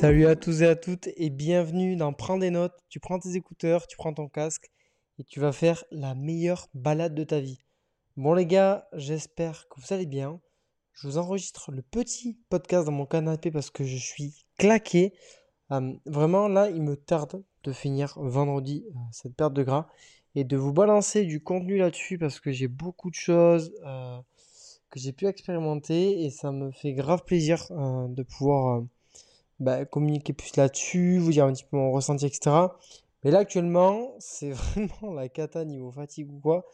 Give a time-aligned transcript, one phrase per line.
[0.00, 2.72] Salut à tous et à toutes et bienvenue dans Prends des notes.
[2.88, 4.70] Tu prends tes écouteurs, tu prends ton casque
[5.18, 7.66] et tu vas faire la meilleure balade de ta vie.
[8.16, 10.40] Bon les gars, j'espère que vous allez bien.
[10.94, 15.12] Je vous enregistre le petit podcast dans mon canapé parce que je suis claqué.
[15.70, 19.86] Euh, vraiment là, il me tarde de finir vendredi euh, cette perte de gras
[20.34, 24.18] et de vous balancer du contenu là-dessus parce que j'ai beaucoup de choses euh,
[24.88, 28.82] que j'ai pu expérimenter et ça me fait grave plaisir de pouvoir
[29.60, 32.50] bah, communiquer plus là-dessus, vous dire un petit peu mon ressenti, etc.
[33.24, 36.66] Mais là actuellement, c'est vraiment la cata niveau fatigue ou quoi.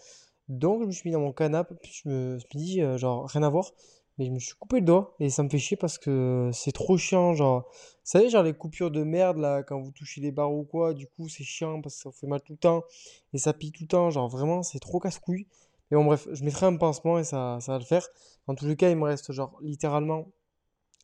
[0.48, 3.48] Donc je me suis mis dans mon canapé, je me suis dit, genre, rien à
[3.50, 3.72] voir.
[4.18, 6.72] Mais je me suis coupé le doigt et ça me fait chier parce que c'est
[6.72, 7.34] trop chiant.
[7.34, 10.64] Genre, vous savez, genre les coupures de merde là, quand vous touchez les barres ou
[10.64, 12.82] quoi, du coup c'est chiant parce que ça vous fait mal tout le temps
[13.34, 14.10] et ça pique tout le temps.
[14.10, 15.46] Genre vraiment, c'est trop casse-couille.
[15.90, 18.08] Mais bon, bref, je mettrai un pansement et ça, ça va le faire.
[18.46, 20.28] Dans tous les cas, il me reste genre littéralement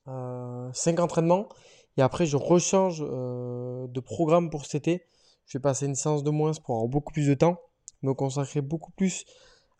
[0.09, 1.49] euh, 5 entraînements
[1.97, 5.07] et après je rechange euh, de programme pour cet été.
[5.47, 7.61] Je vais passer une séance de moins pour avoir beaucoup plus de temps,
[8.03, 9.25] me consacrer beaucoup plus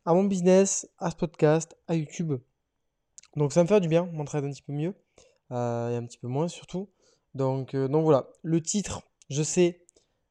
[0.05, 2.35] à mon business, à ce podcast, à YouTube
[3.37, 4.95] donc ça me fait du bien, m'entraîner un petit peu mieux,
[5.53, 6.91] euh, et un petit peu moins surtout.
[7.35, 9.85] Donc, euh, donc voilà, le titre, je sais,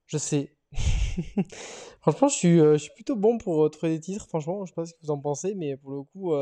[0.06, 0.56] je sais.
[2.02, 4.86] franchement, je suis, je suis plutôt bon pour trouver des titres, franchement, je sais pas
[4.86, 6.34] ce que vous en pensez, mais pour le coup,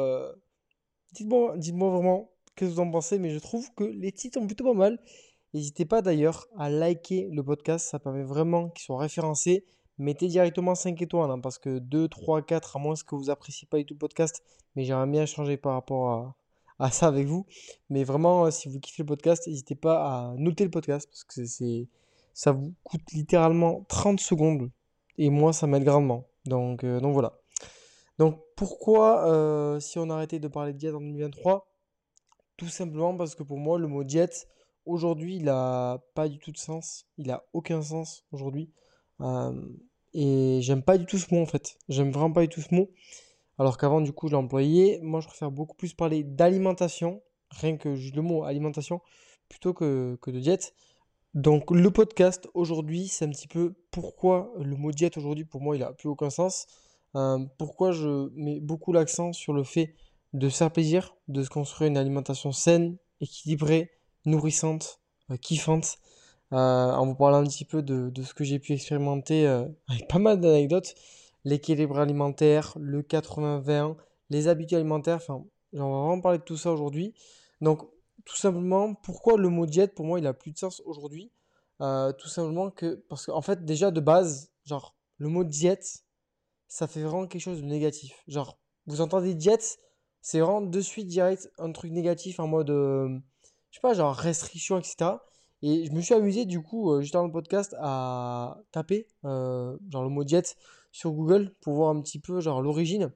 [1.14, 4.66] dites-moi, dites-moi vraiment que vous en pensez, mais je trouve que les titres sont plutôt
[4.66, 5.00] pas mal.
[5.54, 9.66] N'hésitez pas d'ailleurs à liker le podcast, ça permet vraiment qu'ils soient référencés.
[9.98, 13.68] Mettez directement 5 étoiles, hein, parce que 2, 3, 4, à moins que vous appréciez
[13.68, 14.44] pas du tout le podcast,
[14.76, 16.36] mais j'aimerais bien changer par rapport
[16.80, 17.46] à, ça avec vous.
[17.90, 21.24] Mais vraiment, euh, si vous kiffez le podcast, n'hésitez pas à noter le podcast parce
[21.24, 21.88] que c'est,
[22.34, 24.70] ça vous coûte littéralement 30 secondes
[25.18, 26.26] et moi, ça m'aide grandement.
[26.46, 27.34] Donc, euh, voilà.
[28.20, 31.68] Donc pourquoi, euh, si on arrêtait de parler de diète en 2023
[32.58, 34.48] Tout simplement parce que pour moi, le mot diète,
[34.90, 37.06] aujourd'hui, il n'a pas du tout de sens.
[37.18, 38.72] Il n'a aucun sens aujourd'hui.
[40.14, 41.78] et j'aime pas du tout ce mot en fait.
[41.88, 42.90] J'aime vraiment pas du tout ce mot.
[43.60, 45.00] Alors qu'avant, du coup, je l'employais.
[45.04, 49.02] Moi, je préfère beaucoup plus parler d'alimentation, rien que juste le mot alimentation,
[49.50, 50.74] plutôt que, de diète.
[51.34, 55.76] Donc, le podcast aujourd'hui, c'est un petit peu pourquoi le mot diète aujourd'hui, pour moi,
[55.76, 56.68] il n'a plus aucun sens.
[57.16, 59.94] Euh, pourquoi je mets beaucoup l'accent sur le fait
[60.32, 63.92] de faire plaisir, de se construire une alimentation saine, équilibrée,
[64.26, 65.98] nourrissante, euh, kiffante.
[66.52, 69.46] Euh, en vous parlant un petit peu de, de ce que j'ai pu expérimenter
[69.88, 70.96] avec pas mal d'anecdotes
[71.46, 73.96] l'équilibre alimentaire, le 80-20,
[74.32, 75.18] les habitudes alimentaires.
[75.18, 77.14] Enfin, on va vraiment parler de tout ça aujourd'hui.
[77.62, 77.84] Donc,
[78.26, 81.32] tout simplement, pourquoi le mot diète, pour moi, il a plus de sens aujourd'hui?
[81.82, 86.04] Euh, Tout simplement que, parce qu'en fait, déjà de base, genre, le mot diète,
[86.68, 88.24] ça fait vraiment quelque chose de négatif.
[88.28, 89.80] Genre, vous entendez diète,
[90.22, 93.18] c'est vraiment de suite direct un truc négatif en mode, euh,
[93.72, 95.12] je sais pas, genre restriction, etc.
[95.62, 99.78] Et je me suis amusé du coup, euh, juste dans le podcast, à taper euh,
[99.90, 100.58] genre le mot diète
[100.92, 103.12] sur Google pour voir un petit peu genre l'origine.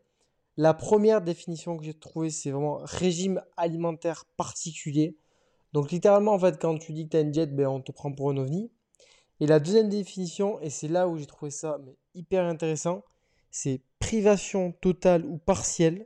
[0.57, 5.17] La première définition que j'ai trouvée, c'est vraiment régime alimentaire particulier.
[5.71, 7.91] Donc littéralement, en fait, quand tu dis que tu as une diète, ben, on te
[7.91, 8.71] prend pour un ovni.
[9.39, 13.03] Et la deuxième définition, et c'est là où j'ai trouvé ça mais, hyper intéressant,
[13.49, 16.05] c'est privation totale ou partielle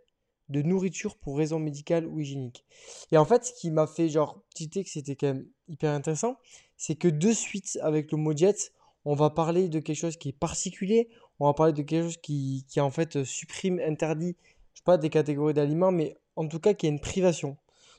[0.49, 2.65] de nourriture pour raison médicale ou hygiénique.
[3.11, 6.37] Et en fait, ce qui m'a fait genre titer que c'était quand même hyper intéressant,
[6.77, 8.71] c'est que de suite, avec le mot diète,
[9.05, 11.09] on va parler de quelque chose qui est particulier,
[11.39, 14.35] on va parler de quelque chose qui, qui en fait supprime, interdit,
[14.73, 17.57] je sais pas, des catégories d'aliments, mais en tout cas qui a une privation.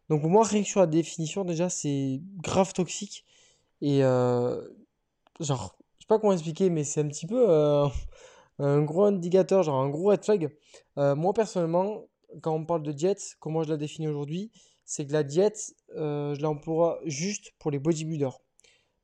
[0.08, 3.24] Donc pour moi, rien que sur la définition, déjà, c'est grave toxique.
[3.80, 4.62] Et euh,
[5.40, 7.86] genre, je sais pas comment expliquer, mais c'est un petit peu euh,
[8.58, 10.50] un gros indicateur, genre un gros red flag.
[10.98, 12.04] Euh, moi personnellement,
[12.40, 14.50] quand on parle de diète, comment je la définis aujourd'hui,
[14.84, 18.40] c'est que la diète, je l'emploie juste pour les bodybuilders.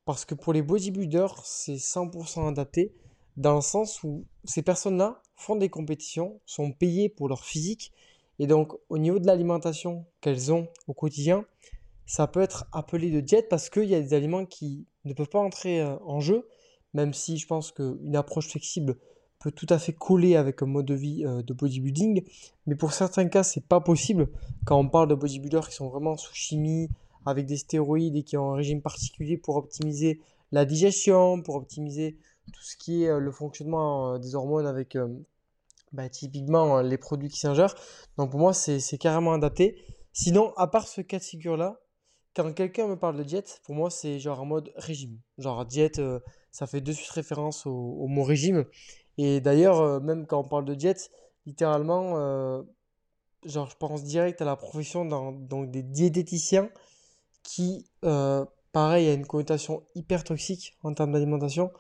[0.05, 2.95] Parce que pour les bodybuilders, c'est 100% adapté
[3.37, 7.93] dans le sens où ces personnes-là font des compétitions, sont payées pour leur physique
[8.38, 11.44] et donc au niveau de l'alimentation qu'elles ont au quotidien,
[12.06, 15.29] ça peut être appelé de diète parce qu'il y a des aliments qui ne peuvent
[15.29, 16.49] pas entrer euh, en jeu,
[16.93, 18.99] même si je pense qu'une approche flexible
[19.44, 22.25] peut tout à fait coller avec un mode de vie euh, de bodybuilding.
[22.67, 24.29] Mais pour certains cas, c'est pas possible
[24.64, 26.88] quand on parle de bodybuilders qui sont vraiment sous chimie,
[27.26, 30.19] avec des stéroïdes et qui ont un régime particulier pour optimiser
[30.50, 32.17] la digestion, pour optimiser
[32.55, 34.96] tout ce qui est euh, le fonctionnement euh, des hormones avec
[35.93, 37.75] bah, typiquement les produits qui s'ingèrent.
[38.17, 39.76] Donc pour moi, c'est carrément adapté.
[40.14, 41.81] Sinon, à part ce cas de figure-là,
[42.35, 45.19] quand quelqu'un me parle de diète, pour moi, c'est genre en mode régime.
[45.38, 46.00] Genre diète,
[46.50, 48.64] ça fait de suite référence au, mot régime.
[49.19, 51.11] Et d'ailleurs, même quand on parle de diète,
[51.46, 52.64] littéralement,
[53.44, 56.70] genre je pense direct à la profession donc des diététiciens
[57.43, 61.70] qui euh, pareil, a une connotation hyper toxique en termes d'alimentation.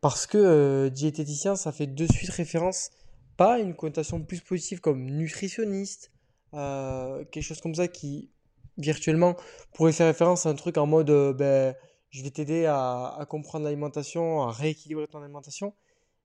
[0.00, 2.90] Parce que euh, diététicien, ça fait de suite référence,
[3.36, 6.10] pas une connotation plus positive comme nutritionniste,
[6.54, 8.30] euh, quelque chose comme ça qui
[8.78, 9.36] virtuellement
[9.74, 11.74] pourrait faire référence à un truc en mode euh, ben,
[12.08, 15.74] je vais t'aider à comprendre l'alimentation, à rééquilibrer ton alimentation.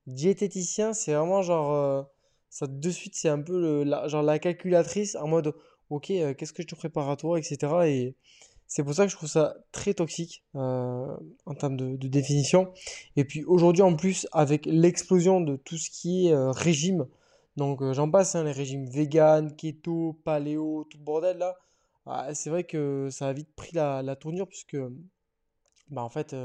[0.07, 2.07] Diététicien, c'est vraiment genre,
[2.49, 5.53] ça de suite, c'est un peu le, la, genre la calculatrice en mode
[5.89, 7.73] ok, qu'est-ce que je te prépare à toi, etc.
[7.85, 8.15] Et
[8.67, 11.15] c'est pour ça que je trouve ça très toxique euh,
[11.45, 12.73] en termes de, définition.
[13.15, 17.07] Et puis aujourd'hui en plus avec l'explosion de tout ce qui est euh, régime,
[17.57, 21.57] donc euh, j'en passe, hein, les régimes vegan, keto, paléo, tout le bordel là,
[22.07, 24.77] ah, c'est vrai que ça a vite pris la, tournure puisque
[25.89, 26.35] bah, en fait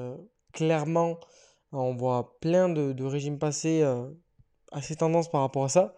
[0.53, 1.19] clairement
[1.73, 3.85] on voit plein de, régimes passer
[4.73, 5.95] assez tendance par rapport à ça.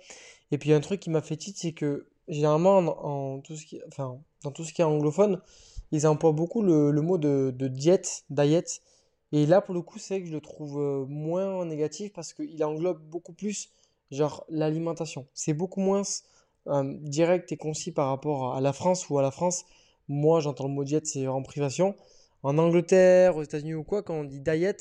[0.51, 3.81] Et puis un truc qui m'a fait titre, c'est que généralement en, tout ce qui,
[3.89, 5.41] enfin, dans tout ce qui est anglophone,
[5.93, 8.81] ils emploient beaucoup le, mot de, de diète, diet.
[9.33, 12.63] Et là, pour le coup, c'est que je le trouve euh, moins négatif parce qu'il
[12.65, 13.71] englobe beaucoup plus,
[14.11, 15.27] genre, l'alimentation.
[15.33, 16.03] C'est beaucoup moins
[16.67, 19.65] euh, direct et concis par rapport à la France ou à la France.
[20.09, 21.95] Moi, j'entends le mot diète, c'est en privation.
[22.43, 24.77] En Angleterre, aux États-Unis ou quoi, quand on dit diet,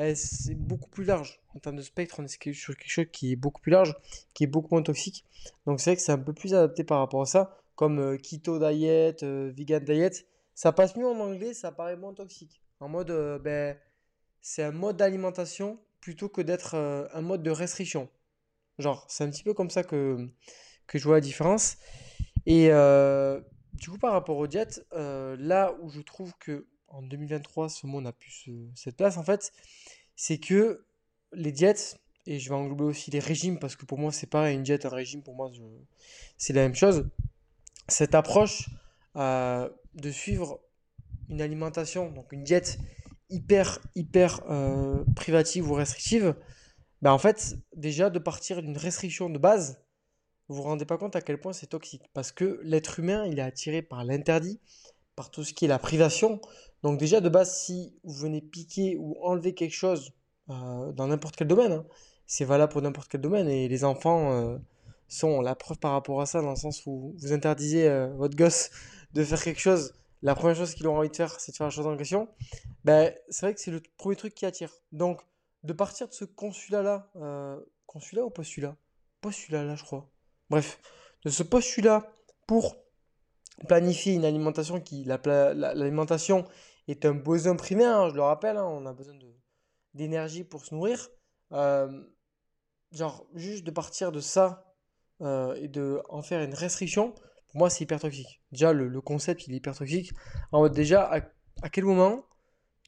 [0.00, 1.40] ben, c'est beaucoup plus large.
[1.54, 3.94] En termes de spectre, on est sur quelque chose qui est beaucoup plus large,
[4.32, 5.26] qui est beaucoup moins toxique.
[5.66, 8.16] Donc c'est vrai que c'est un peu plus adapté par rapport à ça, comme euh,
[8.16, 10.26] keto diet, vegan diet.
[10.54, 12.62] Ça passe mieux en anglais, ça paraît moins toxique.
[12.80, 13.76] En mode, euh, ben,
[14.40, 18.08] c'est un mode d'alimentation plutôt que d'être euh, un mode de restriction.
[18.78, 20.28] Genre, c'est un petit peu comme ça que,
[20.86, 21.76] que je vois la différence.
[22.46, 23.38] Et euh,
[23.74, 28.00] du coup, par rapport aux diètes, là où je trouve que en 2023, ce mot
[28.00, 29.52] n'a plus cette place, en fait,
[30.16, 30.84] c'est que
[31.32, 34.56] les diètes, et je vais englober aussi les régimes, parce que pour moi, c'est pareil,
[34.56, 35.50] une diète, un régime, pour moi,
[36.36, 37.08] c'est la même chose.
[37.88, 38.68] Cette approche
[39.14, 40.60] de suivre
[41.28, 42.78] une alimentation, donc une diète
[43.30, 46.34] hyper, hyper euh, privative ou restrictive,
[47.00, 49.80] ben en fait, déjà de partir d'une restriction de base,
[50.48, 52.02] vous vous rendez pas compte à quel point c'est toxique.
[52.12, 54.60] Parce que l'être humain, il est attiré par l'interdit,
[55.14, 56.40] par tout ce qui est la privation.
[56.82, 60.12] Donc déjà, de base, si vous venez piquer ou enlever quelque chose
[60.48, 61.86] euh, dans n'importe quel domaine, hein,
[62.26, 63.48] c'est valable pour n'importe quel domaine.
[63.48, 64.58] Et les enfants euh,
[65.08, 68.70] sont la preuve par rapport à ça, dans le sens où vous interdisez votre gosse
[69.12, 69.92] de faire quelque chose,
[70.22, 72.28] la première chose qu'il aura envie de faire, c'est de faire la chose en question,
[72.84, 74.72] ben, c'est vrai que c'est le premier truc qui attire.
[74.92, 75.20] Donc,
[75.62, 78.76] de partir de ce consulat-là, euh, consulat ou postulat?
[79.20, 80.08] Postulat-là, je crois.
[80.48, 80.80] Bref,
[81.24, 82.12] de ce postulat
[82.46, 82.76] pour
[83.68, 86.46] planifier une alimentation qui, l'alimentation
[86.90, 89.14] est un besoin primaire, hein, je le rappelle, hein, on a besoin
[89.94, 91.08] d'énergie pour se nourrir.
[91.52, 92.04] Euh,
[92.92, 94.74] genre, juste de partir de ça
[95.20, 98.40] euh, et de en faire une restriction, pour moi, c'est hyper toxique.
[98.52, 100.12] Déjà, le, concept, il est hyper toxique.
[100.52, 101.10] En mode, déjà,
[101.62, 102.24] à, quel moment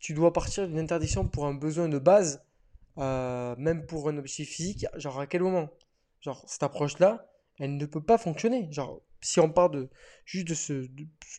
[0.00, 2.44] tu dois partir d'une interdiction pour un besoin de base,
[2.99, 4.87] euh, même pour un objectif physique?
[4.94, 5.69] Genre, à quel moment?
[6.20, 7.26] Genre, cette approche-là,
[7.58, 8.70] elle ne peut pas fonctionner.
[8.72, 9.88] Genre, si on part de
[10.24, 10.86] juste de ce,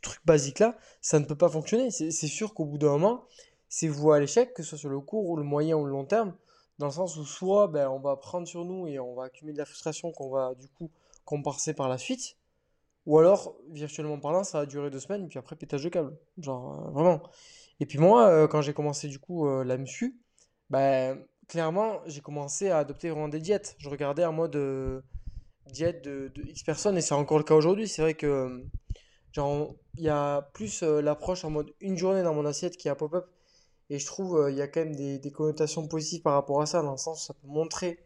[0.01, 1.91] truc basique-là, ça ne peut pas fonctionner.
[1.91, 3.25] C'est sûr qu'au bout d'un moment,
[3.69, 5.91] c'est vous à l'échec, que ce soit sur le court ou le moyen ou le
[5.91, 6.35] long terme,
[6.79, 9.53] dans le sens où soit ben, on va prendre sur nous et on va accumuler
[9.53, 10.89] de la frustration qu'on va du coup
[11.25, 12.37] compenser par la suite,
[13.05, 16.17] ou alors, virtuellement parlant, ça a duré deux semaines, puis après, pétage de câble.
[16.37, 17.21] Genre, euh, vraiment.
[17.79, 20.15] Et puis moi, euh, quand j'ai commencé du coup euh, la muscu,
[20.69, 21.15] bah,
[21.47, 23.75] clairement, j'ai commencé à adopter vraiment des diètes.
[23.77, 24.55] Je regardais en mode
[25.71, 27.87] diète de, X personnes, et c'est encore le cas aujourd'hui.
[27.87, 28.63] C'est vrai que,
[29.31, 32.95] genre, il y a plus l'approche en mode une journée dans mon assiette qui a
[32.95, 33.25] pop-up.
[33.89, 36.81] Et je trouve il y a quand même des, connotations positives par rapport à ça,
[36.81, 37.99] dans le sens où ça peut montrer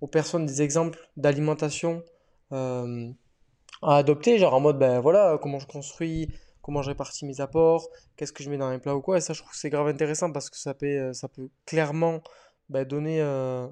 [0.00, 2.02] aux personnes des exemples d'alimentation
[2.50, 6.28] à adopter, genre en mode, ben voilà, comment je construis,
[6.64, 9.18] comment je répartis mes apports, qu'est-ce que je mets dans les plats ou quoi.
[9.18, 11.50] Et ça, je trouve que c'est grave intéressant parce que ça peut, euh, ça peut
[11.66, 12.22] clairement
[12.70, 13.68] ben, donner euh,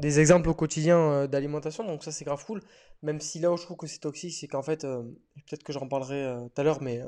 [0.00, 1.84] des exemples au quotidien euh, d'alimentation.
[1.84, 2.62] Donc ça, c'est grave cool.
[3.02, 5.88] Même si là où je trouve que c'est toxique, c'est qu'en fait, peut-être que j'en
[5.88, 7.00] parlerai tout à l'heure, mais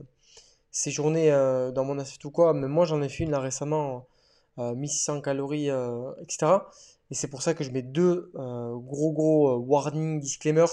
[0.71, 4.07] ces journées dans mon assiette ou quoi, mais moi j'en ai fait une là récemment,
[4.57, 5.69] 1600 calories,
[6.23, 6.53] etc.
[7.11, 10.65] Et c'est pour ça que je mets deux gros gros warning disclaimer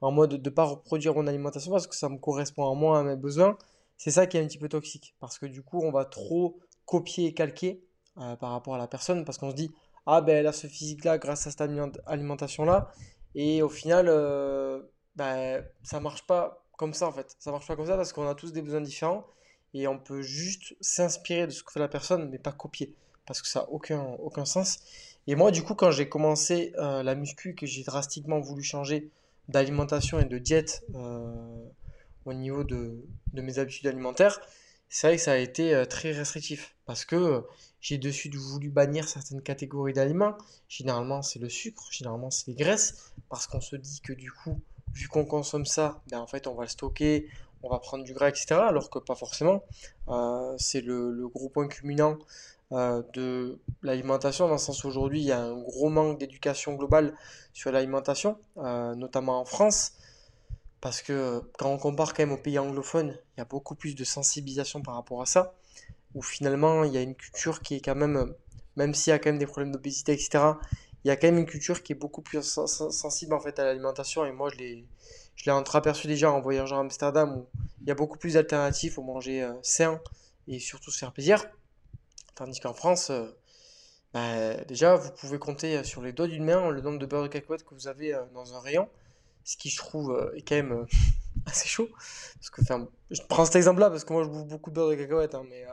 [0.00, 2.98] en mode de ne pas reproduire mon alimentation parce que ça me correspond à moi,
[2.98, 3.56] à mes besoins,
[3.96, 5.14] c'est ça qui est un petit peu toxique.
[5.20, 7.82] Parce que du coup, on va trop copier et calquer
[8.18, 9.70] euh, par rapport à la personne parce qu'on se dit,
[10.06, 11.62] ah ben elle a ce physique-là grâce à cette
[12.06, 12.92] alimentation-là.
[13.34, 14.82] Et au final, euh,
[15.16, 17.36] ben, ça marche pas comme ça en fait.
[17.38, 19.26] Ça marche pas comme ça parce qu'on a tous des besoins différents
[19.72, 22.94] et on peut juste s'inspirer de ce que fait la personne mais pas copier
[23.26, 24.80] parce que ça n'a aucun, aucun sens.
[25.26, 29.10] Et moi, du coup, quand j'ai commencé euh, la muscu, que j'ai drastiquement voulu changer
[29.48, 31.64] d'alimentation et de diète euh,
[32.24, 34.40] au niveau de, de, mes habitudes alimentaires,
[34.94, 37.44] c'est vrai que ça a été très restrictif parce que
[37.80, 40.38] j'ai de suite voulu bannir certaines catégories d'aliments.
[40.68, 44.60] Généralement, c'est le sucre, généralement, c'est les graisses, parce qu'on se dit que du coup,
[44.92, 47.28] vu qu'on consomme ça, ben, en fait, on va le stocker,
[47.64, 48.52] on va prendre du gras, etc.
[48.52, 49.64] Alors que pas forcément.
[50.08, 52.18] Euh, c'est le, gros point culminant
[52.70, 57.16] euh, de l'alimentation, dans le sens aujourd'hui, il y a un gros manque d'éducation globale
[57.52, 59.94] sur l'alimentation, euh, notamment en France.
[60.84, 63.94] Parce que quand on compare quand même aux pays anglophones, il y a beaucoup plus
[63.94, 65.54] de sensibilisation par rapport à ça.
[66.14, 68.34] Où finalement, il y a une culture qui est quand même,
[68.76, 70.44] même s'il y a quand même des problèmes d'obésité, etc.,
[71.02, 73.64] il y a quand même une culture qui est beaucoup plus sensible en fait à
[73.64, 77.46] l'alimentation et moi je l'ai entreaperçu déjà en voyageant à Amsterdam où
[77.80, 80.00] il y a beaucoup plus d'alternatives pour manger euh, sain
[80.48, 81.44] et surtout se faire plaisir
[82.34, 83.26] tandis qu'en France euh,
[84.14, 87.24] bah, déjà vous pouvez compter euh, sur les doigts d'une main le nombre de beurre
[87.24, 88.88] de cacahuètes que vous avez dans un rayon
[89.44, 90.86] ce qui je trouve est quand même
[91.46, 91.88] assez chaud
[92.34, 92.62] parce que
[93.10, 95.34] je prends cet exemple là parce que moi je bouffe beaucoup de beurre de cacahuètes
[95.34, 95.64] hein, mais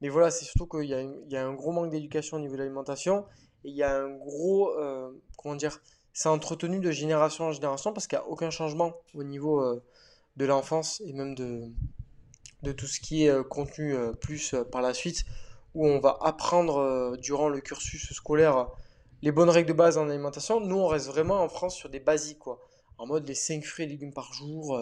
[0.00, 2.58] mais voilà c'est surtout qu'il y, y, a un gros manque d'éducation au niveau de
[2.58, 3.24] l'alimentation
[3.64, 5.80] il y a un gros, euh, comment dire,
[6.12, 9.82] c'est entretenu de génération en génération parce qu'il n'y a aucun changement au niveau euh,
[10.36, 11.64] de l'enfance et même de,
[12.62, 15.24] de tout ce qui est euh, contenu plus par la suite,
[15.74, 18.68] où on va apprendre durant le cursus scolaire
[19.20, 20.60] les bonnes règles de base en alimentation.
[20.60, 22.60] Nous, on reste vraiment en France sur des basiques, quoi.
[22.98, 24.80] En mode les 5 fruits et légumes par jour,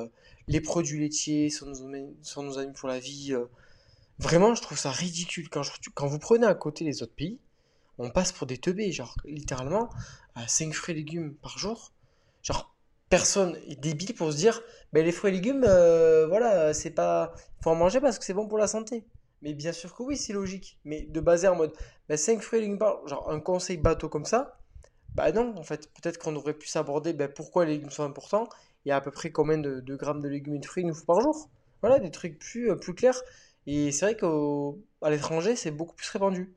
[0.49, 3.37] les produits laitiers sont nos, amis pour la vie.
[4.18, 5.49] Vraiment, je trouve ça ridicule.
[5.50, 7.38] Quand, vous prenez à côté les autres pays,
[7.99, 9.90] on passe pour des teubés, genre littéralement,
[10.35, 11.92] à 5 fruits et légumes par jour.
[12.42, 12.75] Genre,
[13.11, 17.35] personne est débile pour se dire, ben, les fruits et légumes, euh, voilà, c'est pas.
[17.61, 19.04] faut en manger parce que c'est bon pour la santé.
[19.42, 20.78] Mais bien sûr que oui, c'est logique.
[20.85, 21.73] Mais de baser en mode,
[22.08, 24.58] ben, 5 fruits et légumes par genre un conseil bateau comme ça,
[25.16, 28.49] bah non, en fait, peut-être qu'on aurait pu s'aborder ben, pourquoi les légumes sont importants
[28.85, 31.06] et à peu près combien de, grammes de légumes et de fruits il nous faut
[31.06, 31.50] par jour?
[31.82, 33.20] Voilà, des trucs plus, euh, plus clairs.
[33.66, 36.54] Et c'est vrai qu'à l'étranger, c'est beaucoup plus répandu.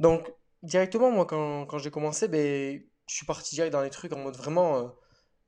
[0.00, 0.32] Donc,
[0.62, 4.18] Directement, moi, quand, quand j'ai commencé, ben, je suis parti direct dans les trucs en
[4.18, 4.88] mode vraiment euh,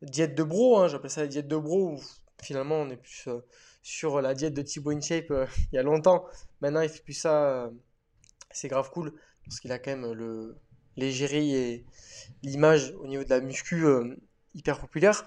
[0.03, 2.01] diète de bro, hein, j'appelle ça la diète de bro,
[2.43, 3.41] finalement on est plus euh,
[3.83, 5.31] sur la diète de Thibaut InShape
[5.73, 6.27] il y a longtemps.
[6.61, 7.71] Maintenant, il fait plus ça,
[8.51, 9.13] c'est grave cool,
[9.45, 10.57] parce qu'il a quand même le
[10.97, 11.85] l'égérie et
[12.43, 13.85] l'image au niveau de la muscu
[14.55, 15.27] hyper populaire,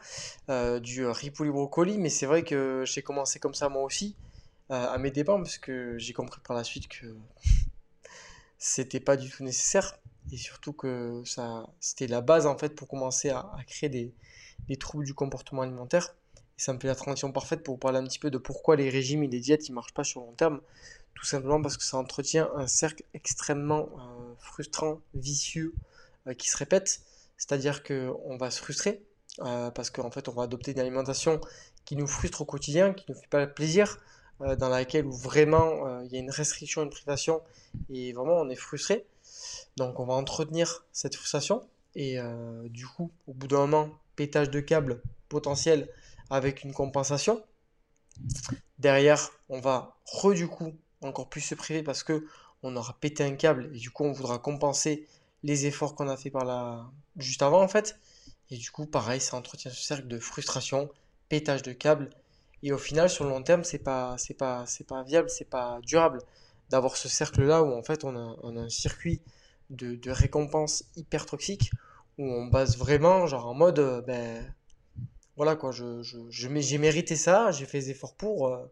[0.82, 4.16] du ripouli brocoli, mais c'est vrai que j'ai commencé comme ça moi aussi,
[4.70, 7.16] à mes dépens, parce que j'ai compris par la suite que
[8.58, 10.00] c'était pas du tout nécessaire.
[10.32, 13.90] Et surtout que ça c'était la base en fait pour commencer à, créer
[14.68, 16.16] des, troubles du comportement alimentaire.
[16.58, 18.76] Et ça me fait la transition parfaite pour vous parler un petit peu de pourquoi
[18.76, 20.60] les régimes et les diètes ils marchent pas sur long terme
[21.18, 25.74] tout simplement parce que ça entretient un cercle extrêmement euh, frustrant vicieux
[26.28, 27.02] euh, qui se répète
[27.38, 29.02] c'est-à-dire que on va se frustrer
[29.40, 31.42] euh, parce qu'en fait on va adopter une alimentation
[31.86, 34.00] qui nous frustre au quotidien qui ne fait pas plaisir
[34.60, 37.42] dans laquelle où vraiment il y a une restriction, une privation,
[37.90, 39.08] et vraiment on est frustré.
[39.78, 42.20] Donc on va entretenir cette frustration, et
[42.66, 45.90] du coup, au bout d'un moment, pétage de câble potentiel
[46.30, 47.44] avec une compensation.
[48.78, 52.26] Derrière, on va re du coup encore plus se priver parce que
[52.64, 55.08] on aura pété un câble et du coup on voudra compenser
[55.44, 58.00] les efforts qu'on a fait par juste avant en fait.
[58.50, 60.90] Et du coup, pareil, ça entretient ce cercle de frustration,
[61.30, 62.10] pétage de câble
[62.64, 65.50] et au final, sur le long terme, c'est pas, c'est pas, c'est pas viable, c'est
[65.50, 66.20] pas durable
[66.70, 69.22] d'avoir ce cercle-là où en fait on a, un circuit
[69.70, 71.72] de, de récompense hyper toxique
[72.18, 74.54] où on base vraiment genre en mode euh, ben
[75.38, 78.66] voilà quoi je, je, j'ai mérité ça j'ai fait des efforts pour euh,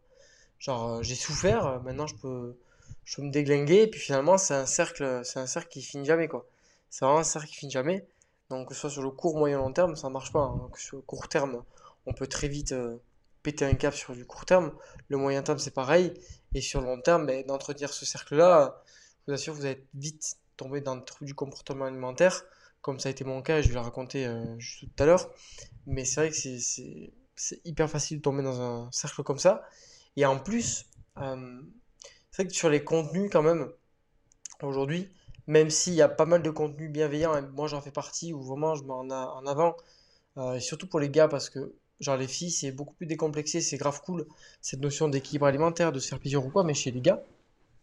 [0.59, 2.57] genre euh, j'ai souffert maintenant je peux
[3.03, 6.05] je peux me déglinguer et puis finalement c'est un cercle c'est un cercle qui finit
[6.05, 6.45] jamais quoi
[6.89, 8.07] c'est vraiment un cercle qui finit jamais
[8.49, 10.69] donc que ce soit sur le court moyen long terme ça marche pas hein.
[10.77, 11.63] sur le court terme
[12.05, 12.73] on peut très vite
[13.45, 14.73] péter un cap sur du court terme.
[15.07, 16.11] Le moyen terme, c'est pareil.
[16.55, 18.81] Et sur le long terme, ben, d'entretenir ce cercle-là,
[19.19, 22.43] je vous assure, vous allez vite tomber dans le trou du comportement alimentaire,
[22.81, 25.29] comme ça a été mon cas, je vais le raconter euh, juste tout à l'heure.
[25.85, 29.63] Mais c'est vrai que c'est hyper facile de tomber dans un cercle comme ça.
[30.15, 30.85] Et en plus,
[31.17, 31.61] euh,
[32.31, 33.69] c'est vrai que sur les contenus, quand même,
[34.61, 35.09] aujourd'hui,
[35.47, 38.75] même s'il y a pas mal de contenus bienveillants, moi j'en fais partie, ou vraiment
[38.75, 39.09] je mets en,
[39.45, 39.75] avant,
[40.37, 43.77] euh, surtout pour les gars, parce que Genre les filles, c'est beaucoup plus décomplexé, c'est
[43.77, 44.27] grave cool,
[44.61, 47.23] cette notion d'équilibre alimentaire, de se faire plaisir ou quoi, mais chez les gars,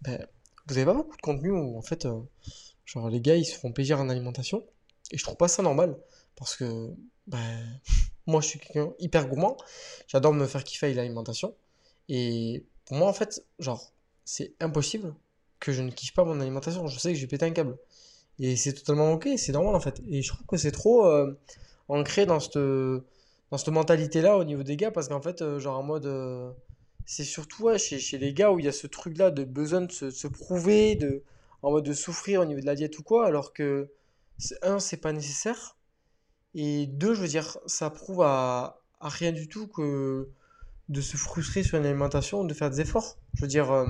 [0.03, 0.27] ben,
[0.67, 2.21] vous avez pas beaucoup de contenu où en fait, euh,
[2.85, 4.67] genre les gars, ils se font plaisir en alimentation,
[5.12, 5.97] et je trouve pas ça normal,
[6.37, 6.91] parce que
[7.27, 7.81] ben,
[8.27, 9.57] moi je suis quelqu'un hyper gourmand,
[10.09, 11.55] j'adore me faire kiffer l'alimentation,
[12.09, 13.92] et pour moi en fait, genre,
[14.25, 15.14] c'est impossible
[15.61, 17.78] que je ne kiffe pas mon alimentation, je sais que je vais péter un câble.
[18.38, 20.00] Et c'est totalement ok, c'est normal en fait.
[20.09, 21.38] Et je trouve que c'est trop euh,
[21.88, 22.59] ancré dans cette
[23.52, 26.50] dans cette mentalité-là au niveau des gars, parce qu'en fait, euh, genre en mode, euh,
[27.04, 29.82] c'est surtout ouais, chez, chez les gars où il y a ce truc-là de besoin
[29.82, 31.23] de se, prouver, de,
[31.61, 33.90] en mode de souffrir au niveau de la diète ou quoi, alors que,
[34.62, 35.76] un, c'est pas nécessaire,
[36.54, 40.30] et deux, je veux dire, ça prouve à rien du tout que
[40.89, 43.17] de se frustrer sur une alimentation, de faire des efforts.
[43.35, 43.87] Je veux dire, euh,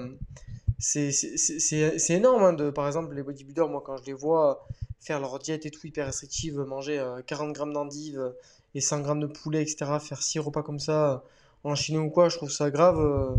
[0.79, 4.67] c'est énorme, hein, de, par exemple, les bodybuilders, moi, quand je les vois
[5.01, 8.31] faire leur diète et tout, hyper restrictive, manger euh, 40 grammes d'endives euh,
[8.75, 11.19] et 100 grammes de poulet, etc., faire 6 repas comme ça, euh,
[11.65, 13.35] en Chine ou quoi, je trouve ça grave, euh,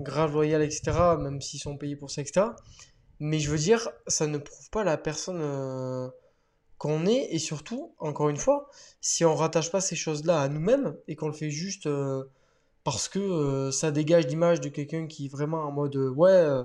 [0.00, 2.46] grave loyal, etc., même s'ils sont payés pour ça, etc.
[3.20, 6.08] Mais je veux dire, ça ne prouve pas la personne euh,
[6.78, 8.68] qu'on est, et surtout, encore une fois,
[9.00, 12.24] si on rattache pas ces choses-là à nous-mêmes, et qu'on le fait juste euh,
[12.84, 16.30] parce que euh, ça dégage l'image de quelqu'un qui est vraiment en mode, euh, ouais...
[16.30, 16.64] euh,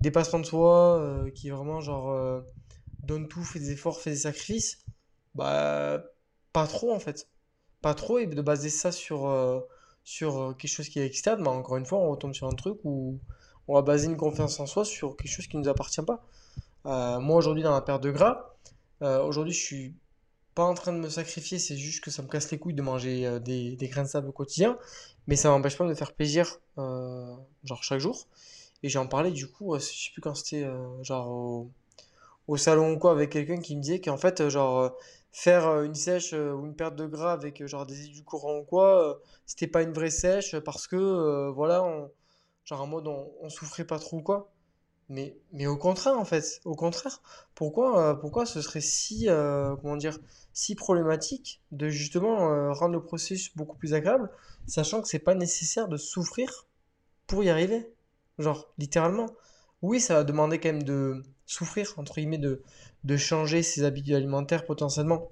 [0.00, 2.42] dépassement de soi, euh, qui est vraiment genre
[3.04, 4.84] donne tout, fait des efforts, fait des sacrifices,
[5.34, 6.04] bah
[6.52, 7.28] pas trop en fait.
[7.80, 9.32] Pas trop et de baser ça sur,
[10.02, 12.78] sur quelque chose qui est externe, bah encore une fois on retombe sur un truc
[12.84, 13.18] où
[13.68, 16.22] on va baser une confiance en soi sur quelque chose qui ne nous appartient pas.
[17.20, 18.56] Moi aujourd'hui dans la perte de gras,
[19.00, 19.94] aujourd'hui je suis
[20.54, 22.82] pas en train de me sacrifier, c'est juste que ça me casse les couilles de
[22.82, 24.78] manger euh, des, grains de sable au quotidien,
[25.26, 27.34] mais ça m'empêche pas de faire plaisir euh,
[27.64, 28.26] genre chaque jour.
[28.82, 31.68] Et j'en parlais du coup, euh, je sais plus quand c'était, euh, genre
[32.48, 34.92] au, salon ou quoi, avec quelqu'un qui me disait qu'en fait, genre,
[35.32, 39.66] faire une sèche ou une perte de gras avec genre des édulcorants ou quoi, c'était
[39.66, 42.08] pas une vraie sèche parce que, voilà,
[42.64, 44.53] genre en mode on, on souffrait pas trop ou quoi.
[45.10, 47.20] Mais, mais au contraire, en fait, au contraire,
[47.54, 50.18] pourquoi, euh, pourquoi ce serait si, euh, comment dire,
[50.54, 54.30] si problématique de justement euh, rendre le processus beaucoup plus agréable,
[54.66, 56.66] sachant que c'est pas nécessaire de souffrir
[57.26, 57.92] pour y arriver?
[58.38, 59.26] Genre, littéralement.
[59.82, 62.62] Oui, ça va demander quand même de souffrir, entre guillemets, de,
[63.04, 65.30] de changer ses habitudes alimentaires potentiellement.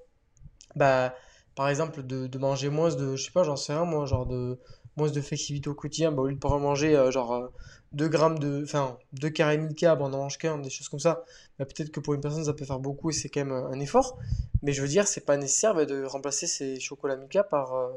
[0.77, 1.15] Bah,
[1.55, 4.27] par exemple, de, de manger moins de, je sais pas, j'en sais rien, moi, genre
[4.27, 4.59] de
[4.97, 7.49] moins de flexibilité au quotidien, bah, au lieu de pouvoir manger euh, genre euh,
[7.93, 11.25] 2 grammes de, enfin, 2 carrés Milka, on en mange qu'un, des choses comme ça.
[11.59, 13.81] Bah, peut-être que pour une personne, ça peut faire beaucoup et c'est quand même un
[13.81, 14.19] effort.
[14.63, 17.91] Mais je veux dire, c'est pas nécessaire bah, de remplacer ces chocolats Milka par euh,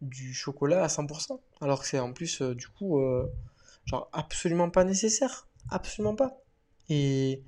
[0.00, 1.38] du chocolat à 100%.
[1.60, 3.30] Alors que c'est en plus, euh, du coup, euh,
[3.84, 5.48] genre absolument pas nécessaire.
[5.70, 6.38] Absolument pas.
[6.88, 7.42] Et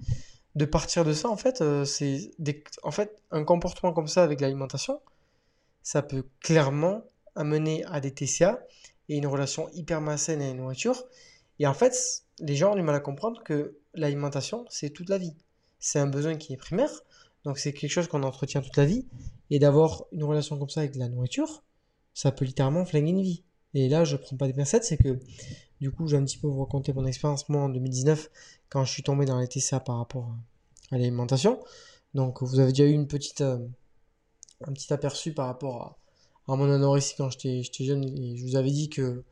[0.54, 2.30] de partir de ça, en fait, euh, c'est
[2.82, 5.00] en fait, un comportement comme ça avec l'alimentation,
[5.82, 7.02] ça peut clairement
[7.34, 8.60] amener à des TCA
[9.08, 11.04] et une relation hyper malsaine à la nourriture.
[11.58, 15.18] Et en fait, les gens ont du mal à comprendre que l'alimentation, c'est toute la
[15.18, 15.34] vie.
[15.78, 16.90] C'est un besoin qui est primaire,
[17.44, 19.06] donc c'est quelque chose qu'on entretient toute la vie.
[19.50, 21.62] Et d'avoir une relation comme ça avec la nourriture,
[22.14, 23.44] ça peut littéralement flinguer une vie.
[23.74, 25.18] Et là, je prends pas des pincettes, c'est que
[25.80, 28.30] du coup, je vais un petit peu vous raconter mon expérience, moi, en 2019,
[28.70, 30.34] quand je suis tombé dans les TCA par rapport
[30.90, 31.60] à l'alimentation.
[32.14, 33.58] Donc, vous avez déjà eu une petite, euh,
[34.66, 35.98] un petit aperçu par rapport à,
[36.48, 38.36] à mon anorexie quand j'étais jeune.
[38.36, 39.24] Je vous avais dit que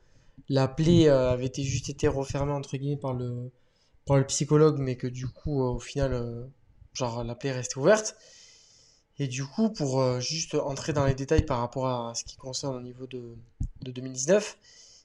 [0.48, 3.50] la plaie euh, avait été juste été refermée, entre guillemets, par le,
[4.06, 6.44] par le psychologue, mais que du coup, euh, au final, euh,
[6.92, 8.16] genre, la plaie est restée ouverte.
[9.18, 12.74] Et du coup, pour juste entrer dans les détails par rapport à ce qui concerne
[12.74, 13.36] au niveau de,
[13.82, 14.56] de 2019,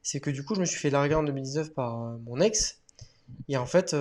[0.01, 2.79] c'est que du coup, je me suis fait larguer en 2019 par mon ex.
[3.49, 3.95] Et en fait,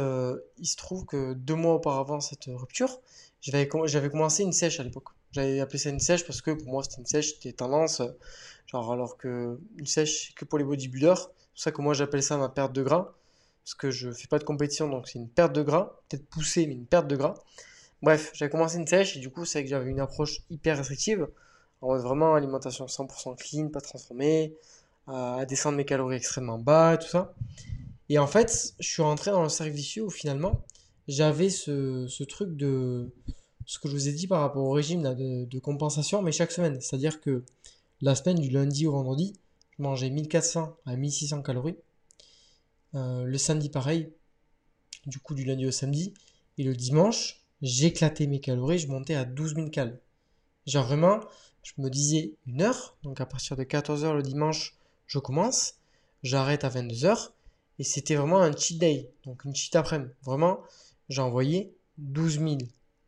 [0.59, 3.01] il se trouve que deux mois auparavant cette rupture,
[3.43, 3.69] j'avais
[4.09, 5.09] commencé une sèche à l'époque.
[5.37, 8.01] J'avais appelé ça une sèche parce que pour moi, c'était une sèche, c'était tendance.
[8.69, 11.19] Genre, alors que une sèche, c'est que pour les bodybuilders.
[11.19, 13.13] C'est pour ça que moi, j'appelle ça ma perte de gras.
[13.63, 16.01] Parce que je fais pas de compétition, donc c'est une perte de gras.
[16.09, 17.35] Peut-être poussée, mais une perte de gras.
[18.01, 21.29] Bref, j'avais commencé une sèche et du coup, c'est que j'avais une approche hyper restrictive.
[21.83, 24.55] En mode vraiment alimentation 100% clean, pas transformée,
[25.07, 27.35] à descendre mes calories extrêmement bas et tout ça.
[28.09, 30.63] Et en fait, je suis rentré dans le cercle vicieux où finalement,
[31.09, 33.11] j'avais ce, ce truc de
[33.67, 36.81] ce que je vous ai dit par rapport au régime de, compensation, mais chaque semaine.
[36.81, 37.45] C'est-à-dire que
[38.01, 39.35] la semaine du lundi au vendredi,
[39.77, 41.77] je mangeais 1400 à 1600 calories.
[42.95, 44.09] Euh, le samedi, pareil,
[45.07, 46.15] du coup, du lundi au samedi.
[46.59, 49.99] Et le dimanche, j'éclatais mes calories, je montais à 12 000 cales.
[50.67, 51.21] Genre vraiment,
[51.63, 54.77] je me disais une heure, donc à partir de 14 heures le dimanche,
[55.07, 55.75] je commence,
[56.23, 57.33] j'arrête à 22 heures,
[57.79, 60.13] et c'était vraiment un cheat day, donc une cheat après-midi.
[60.23, 60.61] Vraiment,
[61.09, 62.57] j'ai envoyé 12 000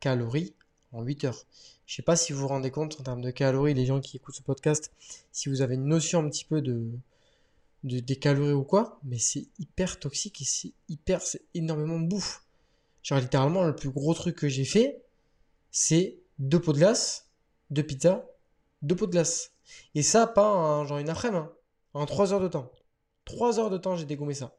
[0.00, 0.54] calories
[0.92, 1.46] en 8 heures.
[1.86, 4.16] Je sais pas si vous vous rendez compte en termes de calories, les gens qui
[4.16, 4.92] écoutent ce podcast,
[5.32, 6.90] si vous avez une notion un petit peu de,
[7.84, 12.06] de- des calories ou quoi, mais c'est hyper toxique et c'est hyper, c'est énormément de
[12.08, 12.44] bouffe.
[13.02, 15.02] Genre littéralement, le plus gros truc que j'ai fait,
[15.70, 17.28] c'est deux pots de glace,
[17.70, 18.24] deux pizzas,
[18.82, 19.52] deux pots de glace.
[19.94, 21.52] Et ça, pas en genre une après-midi, hein,
[21.94, 22.72] en trois heures de temps.
[23.24, 24.56] Trois heures de temps, j'ai dégommé ça.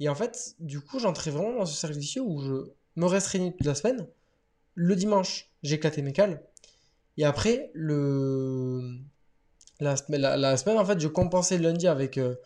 [0.00, 2.54] Et en fait, du coup, j'entrais vraiment dans ce cercle vicieux où je
[2.96, 4.08] me restreignais toute la semaine.
[4.74, 6.42] Le dimanche, j'éclatais mes cales.
[7.18, 8.98] Et après, le...
[9.80, 12.36] la semaine, en fait, je compensais le lundi avec euh,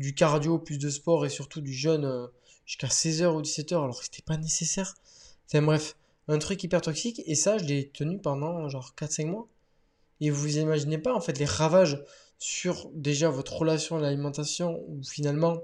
[0.00, 2.26] du cardio, plus de sport et surtout du jeûne euh,
[2.64, 4.94] jusqu'à 16h ou 17h alors que c'était pas nécessaire.
[5.46, 5.96] Enfin bref,
[6.28, 9.48] un truc hyper toxique et ça je l'ai tenu pendant genre 4-5 mois.
[10.20, 12.02] Et vous imaginez pas en fait les ravages
[12.38, 15.60] sur déjà votre relation à l'alimentation où finalement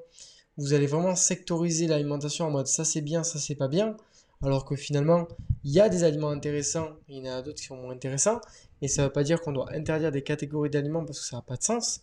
[0.58, 3.96] vous allez vraiment sectoriser l'alimentation en mode ça c'est bien, ça c'est pas bien.
[4.42, 5.28] Alors que finalement,
[5.66, 8.40] il y a des aliments intéressants, il y en a d'autres qui sont moins intéressants.
[8.82, 11.36] Et ça ne veut pas dire qu'on doit interdire des catégories d'aliments parce que ça
[11.36, 12.02] n'a pas de sens.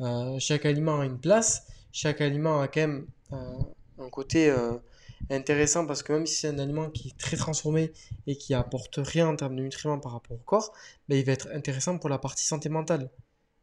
[0.00, 3.58] Euh, chaque aliment a une place, chaque aliment a quand même euh,
[3.98, 4.78] un côté euh,
[5.28, 7.92] intéressant parce que même si c'est un aliment qui est très transformé
[8.26, 10.72] et qui apporte rien en termes de nutriments par rapport au corps,
[11.10, 13.10] ben, il va être intéressant pour la partie santé mentale.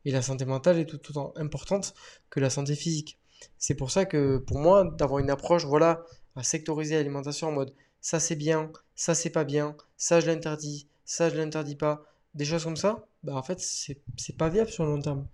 [0.06, 1.96] Et la santé mentale est tout autant importante
[2.30, 3.18] que la santé physique.
[3.58, 7.74] C'est pour ça que pour moi, d'avoir une approche voilà, à sectoriser l'alimentation en mode
[8.02, 12.04] ça c'est bien, ça c'est pas bien, ça je l'interdis, ça je l'interdis pas,
[12.36, 15.26] des choses comme ça, bah en fait c'est pas viable sur le long terme.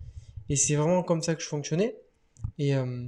[0.49, 1.95] Et c'est vraiment comme ça que je fonctionnais.
[2.59, 3.07] Et, euh,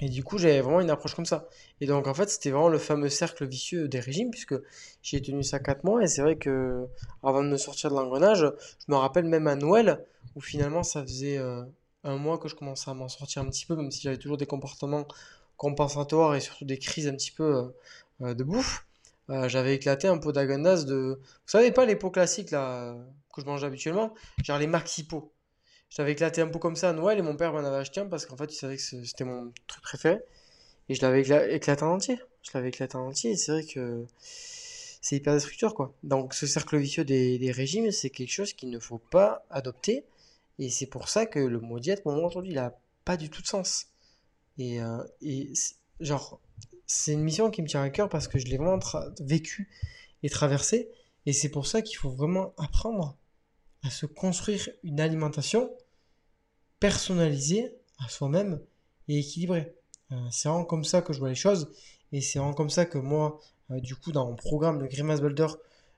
[0.00, 1.50] et du coup j'avais vraiment une approche comme ça.
[1.82, 4.54] Et donc en fait c'était vraiment le fameux cercle vicieux des régimes, puisque
[5.02, 6.86] j'ai tenu ça 4 mois, et c'est vrai que
[7.22, 10.02] avant de me sortir de l'engrenage, je me rappelle même à Noël,
[10.34, 11.62] où finalement ça faisait euh,
[12.04, 14.38] un mois que je commençais à m'en sortir un petit peu, même si j'avais toujours
[14.38, 15.06] des comportements
[15.58, 17.70] compensatoires et surtout des crises un petit peu
[18.22, 18.87] euh, de bouffe,
[19.30, 21.18] euh, j'avais éclaté un pot d'agendas de.
[21.20, 22.96] Vous savez pas les pots classiques là
[23.34, 25.32] que je mange habituellement, genre les maxi pots.
[25.90, 28.06] J'avais éclaté un pot comme ça à Noël et mon père m'en avait acheté un
[28.06, 30.20] parce qu'en fait il savait que c'était mon truc préféré.
[30.88, 31.20] Et je l'avais
[31.54, 32.18] éclaté en entier.
[32.42, 35.94] Je l'avais éclaté en entier et c'est vrai que c'est hyper destructeur quoi.
[36.02, 40.04] Donc ce cercle vicieux des, des régimes, c'est quelque chose qu'il ne faut pas adopter.
[40.58, 43.30] Et c'est pour ça que le mot diète, pour moi aujourd'hui, il a pas du
[43.30, 43.86] tout de sens.
[44.58, 45.52] Et, euh, et
[46.00, 46.40] genre,
[46.88, 48.80] c'est une mission qui me tient à cœur parce que je l'ai vraiment
[49.20, 49.70] vécu
[50.22, 50.90] et traversé.
[51.26, 53.16] Et c'est pour ça qu'il faut vraiment apprendre
[53.84, 55.70] à se construire une alimentation
[56.80, 58.60] personnalisée à soi-même
[59.06, 59.74] et équilibrée.
[60.12, 61.70] Euh, c'est vraiment comme ça que je vois les choses.
[62.12, 63.38] Et c'est vraiment comme ça que moi,
[63.70, 65.48] euh, du coup, dans mon programme, le Grimace Builder,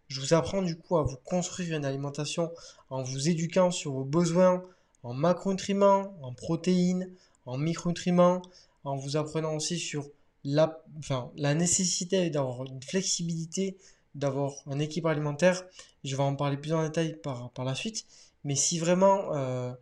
[0.09, 2.51] je vous apprends du coup à vous construire une alimentation
[2.89, 4.65] en vous éduquant sur vos besoins
[5.05, 7.15] en macronutriments, en protéines,
[7.47, 8.43] en micronutriments,
[8.83, 10.11] en vous apprenant aussi sur
[10.45, 13.77] la, enfin, la nécessité d'avoir une flexibilité,
[14.15, 15.65] d'avoir un équilibre alimentaire,
[16.05, 18.07] je vais en parler plus en détail par, par la suite,
[18.45, 19.73] mais si vraiment euh,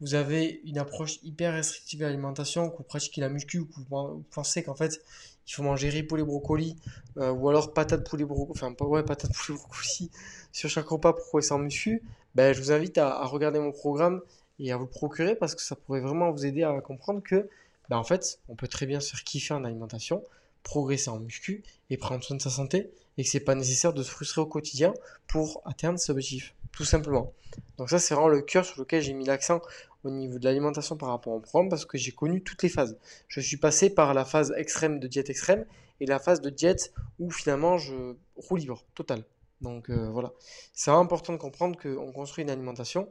[0.00, 4.24] vous avez une approche hyper restrictive à l'alimentation, que vous pratiquez la muscu, que vous
[4.30, 5.00] pensez qu'en fait
[5.46, 6.76] il faut manger riz, poulet, brocoli,
[7.16, 10.10] euh, ou alors patate, poulet, brocoli, enfin ouais, patate, poulet, brocoli
[10.52, 12.02] sur chaque repas pour progresser en muscu,
[12.34, 14.20] ben, je vous invite à, à regarder mon programme
[14.58, 17.48] et à vous le procurer parce que ça pourrait vraiment vous aider à comprendre que
[17.88, 20.22] bah, en fait, on peut très bien se kiffer en alimentation,
[20.62, 24.02] progresser en muscu et prendre soin de sa santé et que c'est pas nécessaire de
[24.02, 24.92] se frustrer au quotidien
[25.26, 27.32] pour atteindre ses objectifs, tout simplement.
[27.78, 29.60] Donc ça, c'est vraiment le cœur sur lequel j'ai mis l'accent
[30.04, 32.96] au niveau de l'alimentation par rapport au programme parce que j'ai connu toutes les phases.
[33.26, 35.64] Je suis passé par la phase extrême de diète extrême
[36.00, 39.24] et la phase de diète où finalement je roule libre, total.
[39.60, 40.32] Donc euh, voilà,
[40.72, 43.08] c'est important de comprendre qu'on construit une alimentation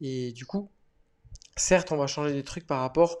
[0.00, 0.68] et du coup,
[1.56, 3.18] certes, on va changer des trucs par rapport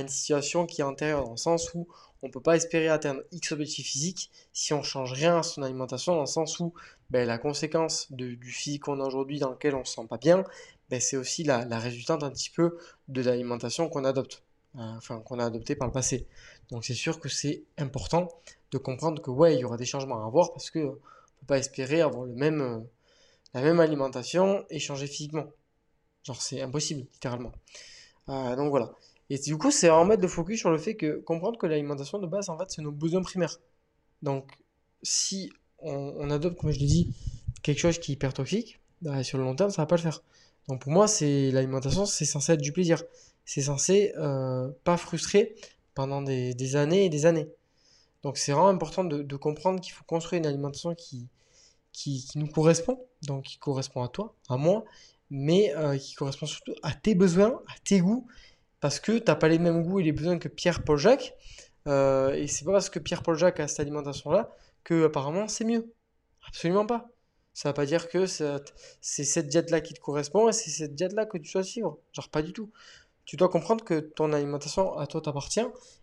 [0.00, 1.88] une situation qui est antérieure, dans le sens où
[2.22, 5.42] on ne peut pas espérer atteindre X objectif physique si on ne change rien à
[5.42, 6.72] son alimentation, dans le sens où
[7.10, 10.18] ben, la conséquence du physique qu'on a aujourd'hui dans lequel on ne se sent pas
[10.18, 10.44] bien,
[10.88, 12.78] ben, c'est aussi la, résultante un petit peu
[13.08, 14.42] de l'alimentation qu'on adopte,
[14.76, 16.28] euh, enfin qu'on a adopté par le passé.
[16.70, 18.28] Donc c'est sûr que c'est important
[18.70, 21.46] de comprendre que ouais, il y aura des changements à avoir parce que ne peut
[21.46, 22.80] pas espérer avoir le même, euh,
[23.52, 25.46] la même alimentation et changer physiquement.
[26.22, 27.52] Genre c'est impossible, littéralement.
[28.28, 28.92] Euh, donc voilà.
[29.32, 32.18] Et du coup, c'est en mettre de focus sur le fait que comprendre que l'alimentation
[32.18, 33.60] de base, en fait, c'est nos besoins primaires.
[34.20, 34.52] Donc,
[35.02, 37.14] si on, adopte, comme je l'ai dit,
[37.62, 40.02] quelque chose qui est hyper toxique, bah, sur le long terme, ça va pas le
[40.02, 40.22] faire.
[40.68, 43.02] Donc, pour moi, c'est l'alimentation, c'est censé être du plaisir.
[43.46, 45.54] C'est censé euh, pas frustrer
[45.94, 47.48] pendant des, années et des années.
[48.22, 51.26] Donc, c'est vraiment important de, comprendre qu'il faut construire une alimentation qui,
[51.92, 54.84] qui, nous correspond, donc qui correspond à toi, à moi,
[55.30, 58.26] mais euh, qui correspond surtout à tes besoins, à tes goûts
[58.82, 61.34] parce que tu n'as pas les mêmes goûts et les besoins que Pierre-Paul Jacques.
[61.86, 64.50] Euh, et c'est pas parce que Pierre-Paul Jacques a cette alimentation-là
[64.84, 65.94] que apparemment c'est mieux.
[66.48, 67.08] Absolument pas.
[67.54, 71.26] Ça veut pas dire que c'est cette diète-là qui te correspond et c'est cette diète-là
[71.26, 71.98] que tu dois suivre.
[72.12, 72.70] Genre pas du tout.
[73.24, 75.60] Tu dois comprendre que ton alimentation à toi t'appartient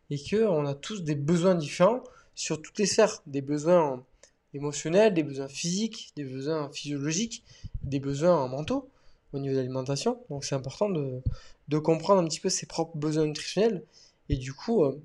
[0.09, 2.01] et qu'on a tous des besoins différents
[2.33, 3.21] sur toutes les sphères.
[3.27, 4.05] Des besoins
[4.53, 7.43] émotionnels, des besoins physiques, des besoins physiologiques,
[7.83, 8.89] des besoins mentaux
[9.33, 10.19] au niveau de l'alimentation.
[10.29, 11.21] Donc c'est important de,
[11.67, 13.83] de, comprendre un petit peu ses propres besoins nutritionnels
[14.29, 14.99] et du coup euh,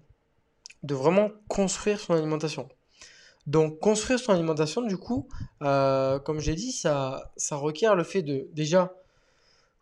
[0.82, 2.68] de vraiment construire son alimentation.
[3.46, 5.28] Donc construire son alimentation, du coup,
[5.62, 8.94] euh, comme j'ai dit, ça, ça requiert le fait de déjà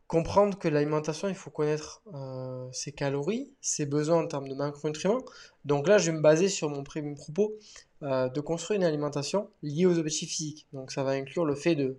[0.08, 5.22] comprendre que l'alimentation, il faut connaître euh, ses calories, ses besoins en termes de macronutriments.
[5.64, 7.54] Donc là, je vais me baser sur mon premier propos
[8.02, 10.66] de construire une alimentation liée aux objectifs physiques.
[10.72, 11.96] Donc ça va inclure le fait de,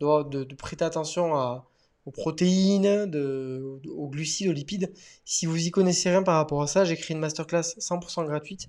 [0.00, 1.64] de, prêter attention à,
[2.06, 4.92] aux protéines, de, aux glucides, aux lipides.
[5.24, 8.68] Si vous y connaissez rien par rapport à ça, j'ai créé une masterclass 100% gratuite.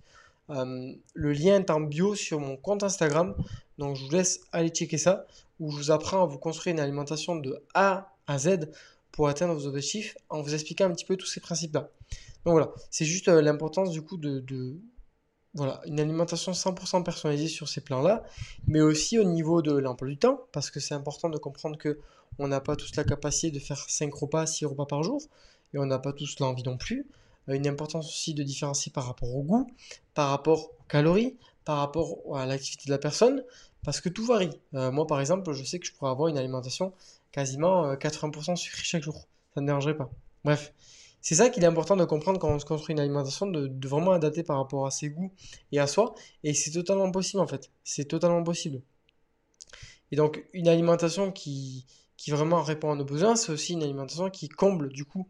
[0.49, 3.35] Euh, le lien est en bio sur mon compte Instagram.
[3.77, 5.25] Donc je vous laisse aller checker ça,
[5.59, 8.69] où je vous apprends à vous construire une alimentation de A à Z
[9.11, 11.89] pour atteindre vos objectifs en vous expliquant un petit peu tous ces principes-là.
[12.45, 14.43] Donc voilà, c'est juste euh, l'importance du coup de,
[15.55, 18.23] voilà, une alimentation 100% personnalisée sur ces plans-là,
[18.67, 21.99] mais aussi au niveau de l'emploi du temps, parce que c'est important de comprendre que
[22.39, 25.21] on n'a pas tous la capacité de faire 5 repas, 6 repas par jour,
[25.73, 27.07] et on n'a pas tous l'envie non plus.
[27.49, 29.71] Euh, une importance aussi de différencier par rapport au goût,
[30.13, 33.41] par rapport aux calories, par rapport à l'activité de la personne,
[33.83, 34.59] parce que tout varie.
[34.73, 36.93] Euh, moi, par exemple, je sais que je pourrais avoir une alimentation
[37.31, 39.25] quasiment 80% sucrée chaque jour.
[39.53, 40.09] Ça ne dérangerait pas.
[40.43, 40.73] Bref,
[41.25, 44.11] c'est ça qu'il est important de comprendre quand on se construit une alimentation, de, vraiment
[44.11, 45.33] adapter par rapport à ses goûts
[45.71, 46.13] et à soi.
[46.43, 47.71] Et c'est totalement possible en fait.
[47.83, 48.83] C'est totalement possible.
[50.11, 54.29] Et donc une alimentation qui, qui vraiment répond à nos besoins, c'est aussi une alimentation
[54.29, 55.27] qui comble du coup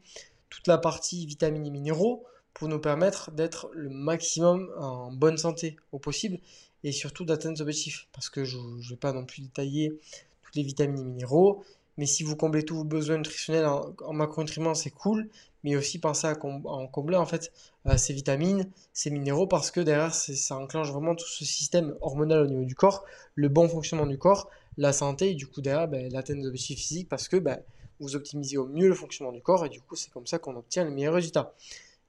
[0.50, 5.78] toute la partie vitamines et minéraux pour nous permettre d'être le maximum en bonne santé
[5.94, 6.40] au possible
[6.84, 8.10] et surtout d'atteindre nos objectifs.
[8.12, 9.98] Parce que je ne vais pas non plus détailler
[10.44, 11.64] toutes les vitamines et minéraux,
[11.96, 15.30] mais si vous comblez tous vos besoins nutritionnels en, en macronutriments, c'est cool
[15.65, 17.51] mais aussi penser à, en combler en fait
[17.88, 22.43] euh, ces vitamines, ces minéraux, parce que derrière ça enclenche vraiment tout ce système hormonal
[22.43, 25.88] au niveau du corps, le bon fonctionnement du corps, la santé, et du coup derrière
[25.88, 27.58] ben, l'atteinte d'objectifs physiques, parce que ben,
[27.99, 30.56] vous optimisez au mieux le fonctionnement du corps, et du coup c'est comme ça qu'on
[30.56, 31.56] obtient les meilleurs résultats.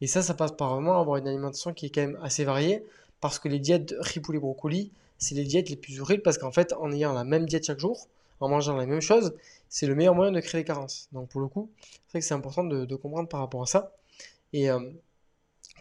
[0.03, 2.85] Et ça, ça passe par vraiment avoir une alimentation qui est quand même assez variée,
[3.23, 6.53] parce que les diètes riz poulet brocoli, c'est les diètes les plus horribles, parce qu'en
[6.53, 8.07] fait, en ayant la même diète chaque jour,
[8.41, 9.35] en mangeant la même chose,
[9.69, 11.09] c'est le meilleur moyen de créer des carences.
[11.13, 11.71] Donc pour le coup,
[12.09, 13.93] c'est que c'est important de, comprendre par rapport à ça.
[14.53, 14.81] Et euh,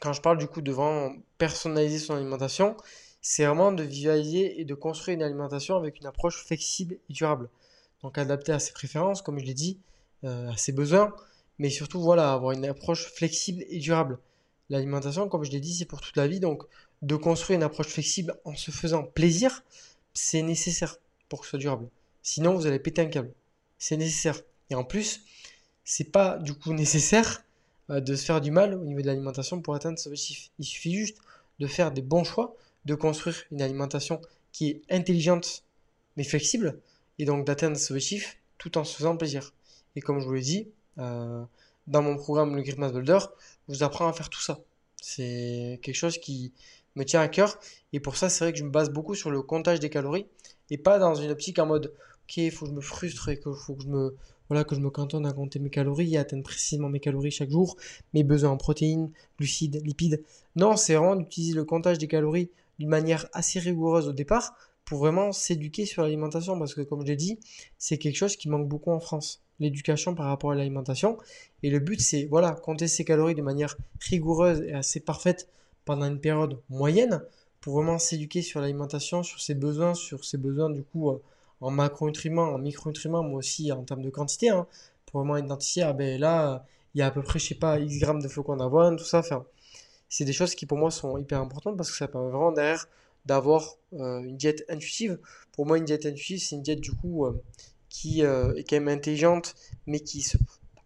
[0.02, 2.76] quand je parle du coup de vraiment personnaliser son alimentation,
[3.22, 7.50] c'est vraiment de visualiser et de construire une alimentation avec une approche flexible et durable.
[8.04, 9.80] Donc adaptée à ses préférences, comme je l'ai dit,
[10.24, 11.14] euh, à ses besoins,
[11.58, 14.20] mais surtout voilà, avoir une approche flexible et durable.
[14.70, 16.64] L'alimentation, comme je l'ai dit, c'est pour toute la vie, donc
[17.02, 19.64] de construire une approche flexible en se faisant plaisir,
[20.14, 20.98] c'est nécessaire
[21.30, 21.88] pour que ce soit durable.
[22.28, 23.32] Sinon, vous allez péter un câble.
[23.78, 24.42] C'est nécessaire.
[24.72, 25.22] Et en plus,
[25.84, 27.44] c'est pas du coup nécessaire
[27.92, 30.50] euh, de se faire du mal au niveau de l'alimentation pour atteindre ce objectif.
[30.58, 31.18] Il suffit juste
[31.60, 34.20] de faire des bons choix, de construire une alimentation
[34.52, 35.64] qui est intelligente
[36.18, 36.80] mais flexible,
[37.20, 39.54] et donc d'atteindre ce objectif tout en se faisant plaisir.
[39.96, 41.44] Et comme je vous l'ai dit, euh,
[41.86, 43.20] dans mon programme Le Grip Builder,
[43.70, 44.62] je vous apprends à faire tout ça.
[45.00, 46.54] C'est quelque chose qui
[46.96, 47.60] me tient à cœur,
[47.94, 50.26] et pour ça, c'est vrai que je me base beaucoup sur le comptage des calories,
[50.72, 51.94] et pas dans une optique en mode
[52.38, 54.16] il faut que je me frustre et qu'il faut que je me,
[54.50, 57.50] voilà, que je me cantonne à compter mes calories et atteindre précisément mes calories chaque
[57.50, 57.78] jour,
[58.14, 60.24] mes besoins en protéines, glucides, lipides.
[60.56, 65.00] Non, c'est vraiment d'utiliser le comptage des calories d'une manière assez rigoureuse au départ pour
[65.00, 67.40] vraiment s'éduquer sur l'alimentation parce que comme je l'ai dit,
[67.78, 71.18] c'est quelque chose qui manque beaucoup en France, l'éducation par rapport à l'alimentation
[71.64, 75.50] et le but c'est voilà, compter ses calories de manière rigoureuse et assez parfaite
[75.86, 77.22] pendant une période moyenne
[77.62, 81.22] pour vraiment s'éduquer sur l'alimentation, sur ses besoins, sur ses besoins du coup euh,
[81.62, 84.68] en macronutriments, en micronutriments, moi aussi en termes de quantité, hein,
[85.06, 87.80] pour vraiment identifier, ah ben là, il y a à peu près, je sais pas,
[87.80, 89.22] X grammes de flocons d'avoine, tout ça.
[90.10, 92.88] C'est des choses qui pour moi sont hyper importantes parce que ça permet vraiment derrière
[93.26, 95.20] d'avoir euh, une diète intuitive.
[95.52, 97.42] Pour moi, une diète intuitive, c'est une diète du coup euh,
[97.90, 99.56] qui euh, est quand même intelligente,
[99.88, 100.26] mais qui,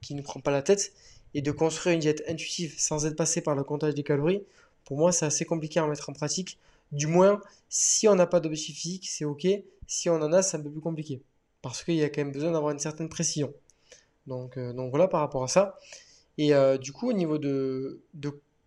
[0.02, 0.94] qui ne prend pas la tête.
[1.36, 4.44] Et de construire une diète intuitive sans être passé par le comptage des calories,
[4.86, 6.58] pour moi, c'est assez compliqué à mettre en pratique.
[6.92, 9.48] Du moins, si on n'a pas d'objectif physique, c'est ok.
[9.90, 11.24] Si on en a, c'est un peu plus compliqué.
[11.64, 13.52] Parce qu'il y a quand même besoin d'avoir une certaine précision.
[14.28, 15.80] Donc, euh, voilà par rapport à ça.
[16.38, 18.00] Et euh, du coup, au niveau de,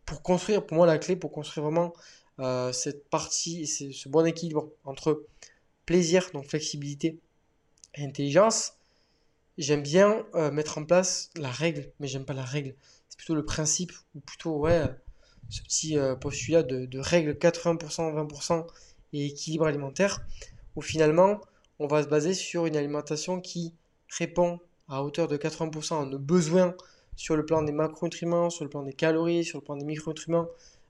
[0.04, 1.92] Pour construire, pour moi, la clé pour construire vraiment
[2.40, 5.24] euh, cette partie, ce bon équilibre entre
[5.86, 7.20] plaisir, donc flexibilité
[7.94, 8.78] et intelligence,
[9.58, 12.74] j'aime bien mettre en place la règle, mais j'aime pas la règle.
[13.08, 14.82] C'est plutôt le principe, ou plutôt, ouais,
[15.50, 18.66] ce petit postulat de règle 80%, 20%
[19.12, 20.20] et équilibre alimentaire
[20.76, 21.40] où finalement
[21.78, 23.74] on va se baser sur une alimentation qui
[24.18, 26.74] répond à hauteur de 80% à nos besoins
[27.16, 30.48] sur le plan des macronutriments, sur le plan des calories, sur le plan des micronutriments,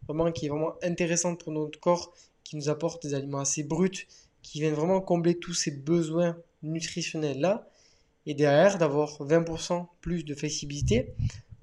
[0.09, 2.13] vraiment qui est vraiment intéressante pour notre corps,
[2.45, 4.07] qui nous apporte des aliments assez bruts,
[4.43, 7.69] qui viennent vraiment combler tous ces besoins nutritionnels là,
[8.27, 11.15] et derrière d'avoir 20% plus de flexibilité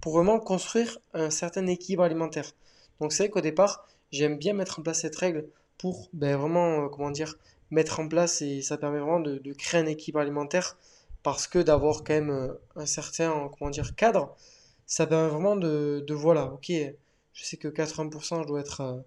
[0.01, 2.53] pour vraiment construire un certain équilibre alimentaire.
[2.99, 6.85] Donc c'est vrai qu'au départ, j'aime bien mettre en place cette règle pour ben, vraiment,
[6.85, 7.35] euh, comment dire,
[7.71, 10.77] mettre en place et ça permet vraiment de, créer un équilibre alimentaire
[11.23, 14.35] parce que d'avoir quand même euh, un certain, comment dire, cadre,
[14.85, 16.71] ça permet vraiment de, de voilà, ok,
[17.33, 18.99] je sais que 80% je dois être, euh,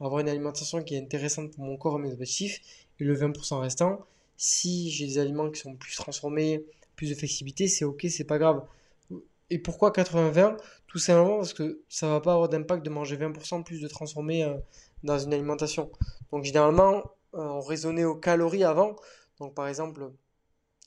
[0.00, 2.60] avoir une alimentation qui est intéressante pour mon corps et mes objectifs,
[3.00, 6.64] et le 20% restant, si j'ai des aliments qui sont plus transformés,
[6.96, 8.64] plus de flexibilité, c'est ok, c'est pas grave.
[9.50, 13.62] Et pourquoi 80-20 Tout simplement parce que ça va pas avoir d'impact de manger 20%
[13.64, 14.54] plus de transformés euh,
[15.02, 15.90] dans une alimentation.
[16.32, 17.02] Donc généralement,
[17.34, 18.96] on raisonnait aux calories avant.
[19.40, 20.10] Donc par exemple,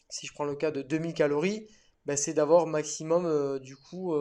[0.09, 1.67] si je prends le cas de 2000 calories,
[2.05, 4.15] ben, c'est d'avoir maximum, euh, du coup,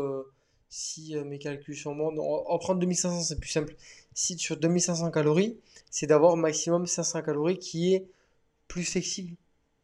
[0.68, 3.74] si mes calculs sont bons, on va prendre 2500, c'est plus simple.
[4.14, 5.58] Si sur 2500 calories,
[5.90, 8.06] c'est d'avoir maximum 500 calories qui est
[8.68, 9.36] plus flexible,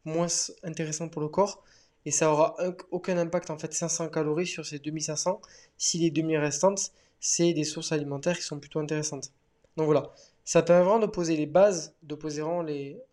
[0.04, 0.26] moins
[0.64, 1.62] intéressant pour le corps
[2.04, 2.56] et ça aura
[2.90, 5.40] aucun impact en fait 500 calories sur ces 2500
[5.78, 9.32] si les demi restantes c'est des sources alimentaires qui sont plutôt intéressantes.
[9.76, 10.12] Donc voilà,
[10.44, 12.64] ça permet vraiment de poser les bases, de poser vraiment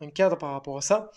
[0.01, 1.11] un cadre par rapport à ça.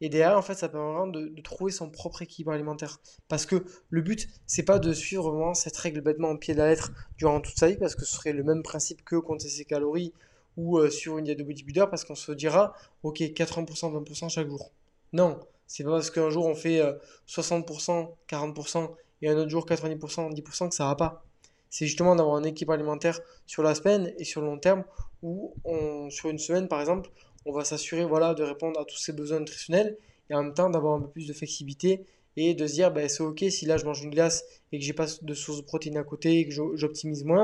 [0.00, 3.00] Et derrière, en fait, ça permet vraiment de, trouver son propre équilibre alimentaire.
[3.28, 6.58] Parce que le but, c'est pas de suivre vraiment cette règle bêtement au pied de
[6.58, 9.48] la lettre durant toute sa vie, parce que ce serait le même principe que compter
[9.48, 10.12] ses calories
[10.56, 14.48] ou euh, sur une diète de bodybuilder, parce qu'on se dira, ok, 80%, 20% chaque
[14.48, 14.70] jour.
[15.12, 16.80] Non, c'est pas parce qu'un jour on fait
[17.26, 18.90] 60%, euh, 40%
[19.22, 21.24] et un autre jour 90%, 10% que ça va pas.
[21.70, 24.84] C'est justement d'avoir un équilibre alimentaire sur la semaine et sur le long terme
[25.22, 27.10] où on, sur une semaine par exemple,
[27.46, 29.96] on va s'assurer voilà, de répondre à tous ses besoins nutritionnels
[30.30, 32.04] et en même temps d'avoir un peu plus de flexibilité
[32.36, 34.84] et de se dire ben, c'est ok si là je mange une glace et que
[34.84, 37.42] j'ai pas de source de protéines à côté et que j'optimise moins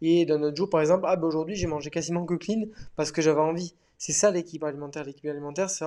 [0.00, 2.64] et d'un autre jour par exemple ah ben aujourd'hui j'ai mangé quasiment que clean
[2.96, 3.74] parce que j'avais envie.
[3.98, 5.04] C'est ça l'équilibre alimentaire.
[5.04, 5.84] L'équilibre alimentaire c'est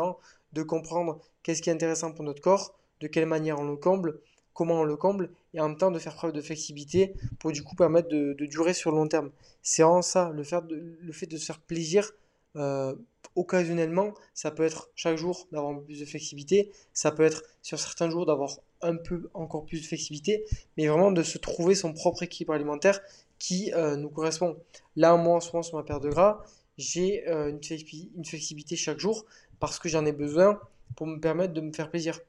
[0.53, 4.19] de comprendre qu'est-ce qui est intéressant pour notre corps, de quelle manière on le comble,
[4.55, 7.61] comment on le comble, et en même temps de faire preuve de flexibilité pour du
[7.61, 9.29] coup permettre de, durer sur le long terme.
[9.61, 12.11] C'est vraiment ça, le fait de, se faire plaisir
[12.55, 12.95] euh,
[13.35, 18.09] occasionnellement, ça peut être chaque jour d'avoir plus de flexibilité, ça peut être sur certains
[18.09, 20.45] jours d'avoir un peu encore plus de flexibilité,
[20.77, 23.01] mais vraiment de se trouver son propre équilibre alimentaire
[23.39, 24.57] qui euh, nous correspond.
[24.95, 26.43] Là, moi en ce moment sur ma paire de gras,
[26.77, 29.25] j'ai euh, une flexibilité chaque jour
[29.59, 30.59] parce que j'en ai besoin
[30.95, 32.19] pour me permettre de me faire plaisir.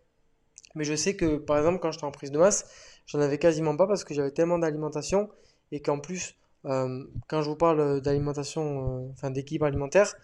[0.77, 2.67] Mais je sais que, par exemple, quand j'étais en prise de masse,
[3.07, 5.29] j'en avais quasiment pas parce que j'avais tellement d'alimentation
[5.73, 6.37] et qu'en plus,
[6.67, 10.15] euh, quand je vous parle d'alimentation, euh, enfin d'équilibre alimentaire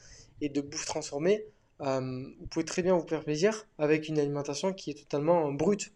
[0.40, 1.44] et de bouffe transformée,
[1.80, 2.00] euh,
[2.38, 5.92] vous pouvez très bien vous faire plaisir avec une alimentation qui est totalement brute.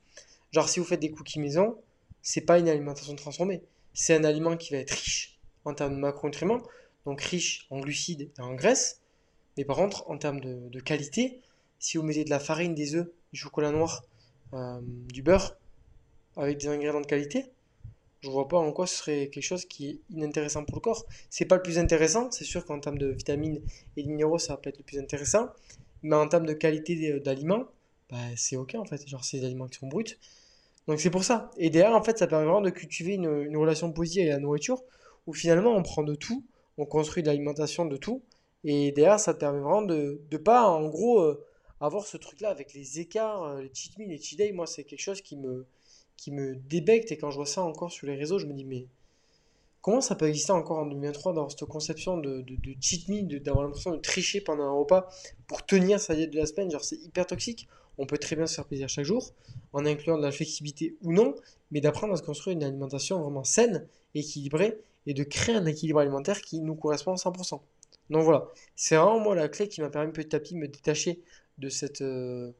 [0.50, 1.76] Genre, si vous faites des cookies maison,
[2.22, 3.62] c'est pas une alimentation transformée.
[3.94, 6.62] C'est un aliment qui va être riche en termes de macronutriments,
[7.04, 9.00] donc riche en glucides et en graisses,
[9.56, 11.40] mais par contre, en termes de, qualité,
[11.78, 14.04] si vous mettez de la farine, des œufs, du chocolat noir,
[14.54, 15.56] euh, du beurre,
[16.36, 17.46] avec des ingrédients de qualité,
[18.20, 21.06] je vois pas en quoi ce serait quelque chose qui est inintéressant pour le corps.
[21.30, 23.60] C'est pas le plus intéressant, c'est sûr qu'en termes de vitamines
[23.96, 25.48] et de minéraux, ça va peut être le plus intéressant,
[26.02, 27.64] mais en termes de qualité d'aliments,
[28.10, 29.06] bah, c'est ok en fait.
[29.06, 30.16] Genre, c'est des aliments qui sont bruts.
[30.88, 31.50] Donc c'est pour ça.
[31.56, 34.82] Et derrière, en fait, ça permet vraiment de cultiver une, relation positive avec la nourriture,
[35.26, 36.44] où finalement on prend de tout,
[36.78, 38.22] on construit de l'alimentation de tout,
[38.64, 41.44] et derrière, ça permet vraiment de pas, en gros, euh,
[41.80, 44.52] avoir ce truc-là avec les écarts, euh, les cheat meals, les cheat days.
[44.52, 45.66] Moi, c'est quelque chose qui me,
[46.16, 47.12] qui me débecte.
[47.12, 48.86] Et quand je vois ça encore sur les réseaux, je me dis, mais
[49.82, 53.42] comment ça peut exister encore en 2023 dans cette conception de, de, de cheat meal,
[53.42, 55.08] d'avoir l'impression de tricher pendant un repas
[55.46, 56.70] pour tenir sa diète de la semaine?
[56.70, 57.68] Genre, c'est hyper toxique.
[57.98, 59.32] On peut très bien se faire plaisir chaque jour,
[59.72, 61.34] en incluant de la flexibilité ou non,
[61.70, 66.00] mais d'apprendre à se construire une alimentation vraiment saine, équilibrée, et de créer un équilibre
[66.00, 67.60] alimentaire qui nous correspond à 100%.
[68.10, 70.68] Donc voilà, c'est vraiment moi la clé qui m'a permis petit à petit de me
[70.68, 71.20] détacher
[71.58, 72.52] de cette euh,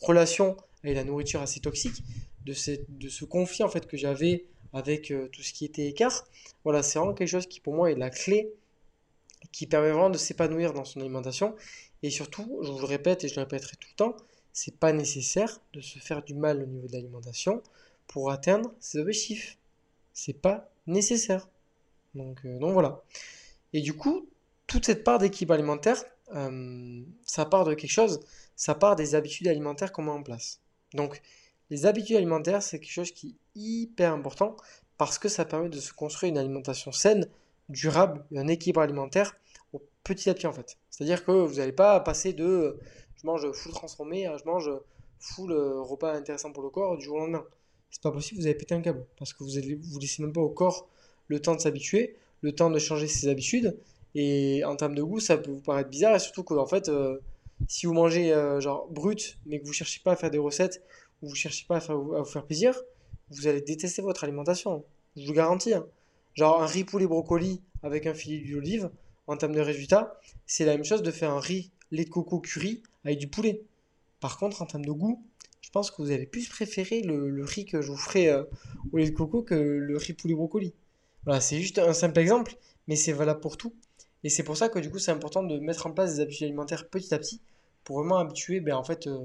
[0.00, 2.02] relation avec la nourriture assez toxique,
[2.44, 2.54] de,
[2.88, 6.26] de ce conflit en fait que j'avais avec euh, tout ce qui était écart.
[6.64, 8.52] Voilà, c'est vraiment quelque chose qui pour moi est la clé
[9.52, 11.54] qui permet vraiment de s'épanouir dans son alimentation.
[12.02, 14.16] Et surtout, je vous le répète et je le répéterai tout le temps,
[14.52, 17.62] c'est pas nécessaire de se faire du mal au niveau de l'alimentation
[18.06, 19.58] pour atteindre ses objectifs.
[20.12, 21.48] C'est pas nécessaire.
[22.14, 23.02] Donc, euh, donc voilà.
[23.72, 24.26] Et du coup,
[24.66, 26.02] toute cette part d'équilibre alimentaire,
[26.34, 28.20] euh, ça part de quelque chose,
[28.56, 30.60] ça part des habitudes alimentaires qu'on met en place.
[30.94, 31.22] Donc,
[31.70, 34.56] les habitudes alimentaires, c'est quelque chose qui est hyper important
[34.98, 37.26] parce que ça permet de se construire une alimentation saine,
[37.68, 39.36] durable, un équilibre alimentaire
[39.72, 40.76] au petit à petit en fait.
[40.90, 42.78] C'est-à-dire que vous n'allez pas passer de
[43.16, 44.70] je mange full transformé à je mange
[45.20, 47.44] full euh, repas intéressant pour le corps du jour au lendemain.
[47.90, 50.32] C'est pas possible, vous avez pété un câble parce que vous ne vous laissez même
[50.32, 50.88] pas au corps
[51.28, 53.78] le temps de s'habituer, le temps de changer ses habitudes
[54.14, 56.88] et en termes de goût, ça peut vous paraître bizarre, et surtout que en fait,
[56.88, 57.18] euh,
[57.68, 60.82] si vous mangez euh, genre brut, mais que vous cherchez pas à faire des recettes,
[61.22, 62.80] ou vous cherchez pas à, vous faire plaisir,
[63.30, 64.84] vous allez détester votre alimentation.
[65.16, 65.74] Je vous garantis.
[65.74, 65.86] Hein.
[66.34, 68.90] Genre un riz poulet brocoli avec un filet d'huile d'olive,
[69.26, 72.40] en termes de résultats, c'est la même chose de faire un riz lait de coco
[72.40, 73.62] curry avec du poulet.
[74.20, 75.24] Par contre, en termes de goût,
[75.60, 78.44] je pense que vous allez plus préférer le, riz que je vous ferai euh,
[78.92, 80.74] au lait de coco que le riz poulet brocoli.
[81.24, 82.56] Voilà, c'est juste un simple exemple,
[82.88, 83.74] mais c'est valable pour tout.
[84.24, 86.44] Et c'est pour ça que du coup, c'est important de mettre en place des habitudes
[86.44, 87.40] alimentaires petit à petit
[87.84, 89.18] pour vraiment habituer ben, en fait, euh,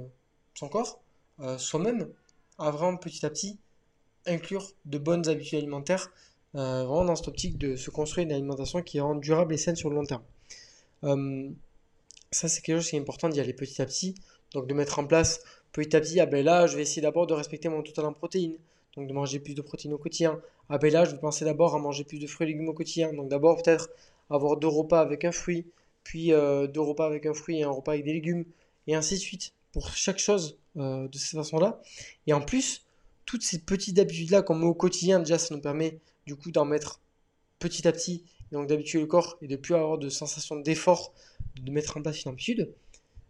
[0.53, 0.99] son corps,
[1.41, 2.07] euh, soi-même,
[2.57, 3.57] à vraiment petit à petit
[4.25, 6.11] inclure de bonnes habitudes alimentaires,
[6.53, 9.89] vraiment dans cette optique de se construire une alimentation qui rend durable et saine sur
[9.89, 10.23] le long terme.
[12.31, 14.15] ça, c'est quelque chose qui est important d'y aller petit à petit.
[14.55, 15.41] Donc de mettre en place
[15.73, 18.13] petit à petit, ah ben là, je vais essayer d'abord de respecter mon total en
[18.13, 18.55] protéines,
[18.95, 20.39] donc de manger plus de protéines au quotidien.
[20.69, 22.73] Ah ben là, je vais penser d'abord à manger plus de fruits et légumes au
[22.73, 23.89] quotidien, donc d'abord peut-être
[24.29, 25.65] avoir deux repas avec un fruit,
[26.03, 28.45] puis euh, deux repas avec un fruit et un repas avec des légumes,
[28.87, 31.81] et ainsi de suite, pour chaque chose euh, de cette façon-là.
[32.27, 32.85] Et en plus,
[33.25, 37.01] toutes ces petites habitudes-là, comme au quotidien, déjà, ça nous permet du coup d'en mettre
[37.59, 41.13] petit à petit, et donc d'habituer le corps et de plus avoir de sensation d'effort,
[41.59, 42.73] de mettre en place une habitude.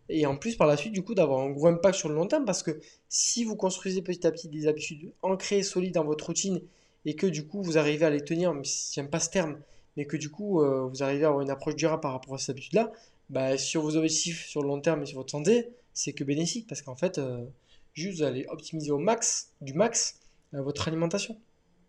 [0.09, 2.27] Et en plus, par la suite, du coup, d'avoir un gros impact sur le long
[2.27, 2.79] terme parce que
[3.09, 6.61] si vous construisez petit à petit des habitudes ancrées, solides dans votre routine
[7.05, 9.57] et que du coup, vous arrivez à les tenir, même si j'aime pas ce terme,
[9.97, 12.37] mais que du coup, euh, vous arrivez à avoir une approche durable par rapport à
[12.37, 12.91] ces habitudes-là,
[13.29, 16.67] bah, sur vos objectifs sur le long terme et sur votre santé, c'est que bénéfique
[16.67, 17.45] parce qu'en fait, euh,
[17.93, 20.19] juste vous allez optimiser au max, du max,
[20.53, 21.37] euh, votre alimentation.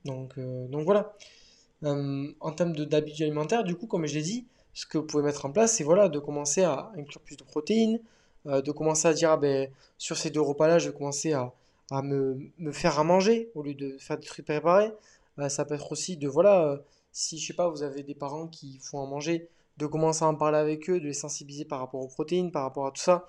[0.04, 1.16] Donc, donc voilà.
[1.82, 5.46] en termes d'habitudes alimentaires, du coup, comme je l'ai dit, ce que vous pouvez mettre
[5.46, 7.98] en place, c'est voilà, de commencer à inclure plus de protéines,
[8.44, 11.52] de commencer à dire, ah ben, sur ces deux repas-là, je vais commencer à,
[12.02, 12.38] me,
[12.70, 14.92] faire à manger au lieu de faire des trucs préparés.
[15.48, 16.80] Ça peut être aussi de, voilà,
[17.16, 19.48] si je sais pas, vous avez des parents qui font à manger,
[19.78, 22.62] de commencer à en parler avec eux, de les sensibiliser par rapport aux protéines, par
[22.62, 23.26] rapport à tout ça.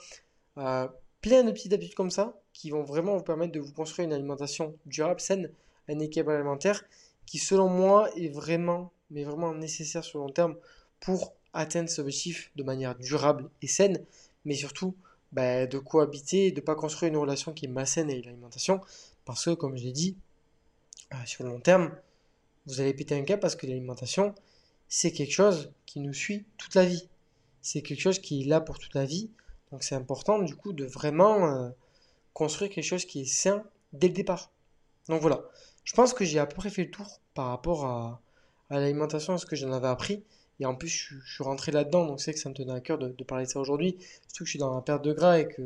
[1.22, 4.14] plein de petites habitudes comme ça qui vont vraiment vous permettre de vous construire une
[4.14, 5.52] alimentation durable, saine,
[5.88, 6.84] un équilibre alimentaire
[7.26, 10.58] qui, selon moi, est vraiment, mais vraiment nécessaire sur le long terme
[11.00, 14.04] pour atteindre ce objectif de manière durable et saine,
[14.44, 14.96] mais surtout
[15.32, 18.82] bah, de cohabiter, de ne pas construire une relation qui est malsaine avec l'alimentation,
[19.24, 20.18] parce que comme je l'ai dit,
[21.14, 21.92] euh, sur le long terme,
[22.68, 24.36] vous allez péter un cap parce que l'alimentation,
[24.88, 27.08] c'est quelque chose qui nous suit toute la vie.
[27.62, 29.30] C'est quelque chose qui est là pour toute la vie.
[29.72, 31.70] Donc c'est important du coup de vraiment euh,
[32.34, 33.64] construire quelque chose qui est sain
[33.94, 34.52] dès le départ.
[35.10, 35.44] Donc voilà,
[35.84, 38.22] je pense que j'ai à peu près fait le tour par rapport à,
[38.70, 40.24] à l'alimentation et ce que j'en avais appris.
[40.60, 42.98] Et en plus, je, suis rentré là-dedans, donc c'est que ça me tenait à cœur
[42.98, 43.98] de, parler de ça aujourd'hui.
[44.28, 45.62] Surtout que je suis dans la perte de gras et que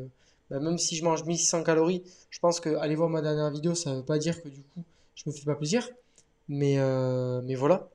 [0.49, 3.73] bah, même si je mange 1600 calories, je pense que aller voir ma dernière vidéo,
[3.73, 4.83] ça ne veut pas dire que du coup,
[5.15, 5.87] je me fais pas plaisir.
[6.51, 7.89] Mais, euh, mais voilà,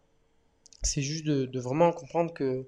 [0.83, 2.65] c'est juste de, vraiment comprendre que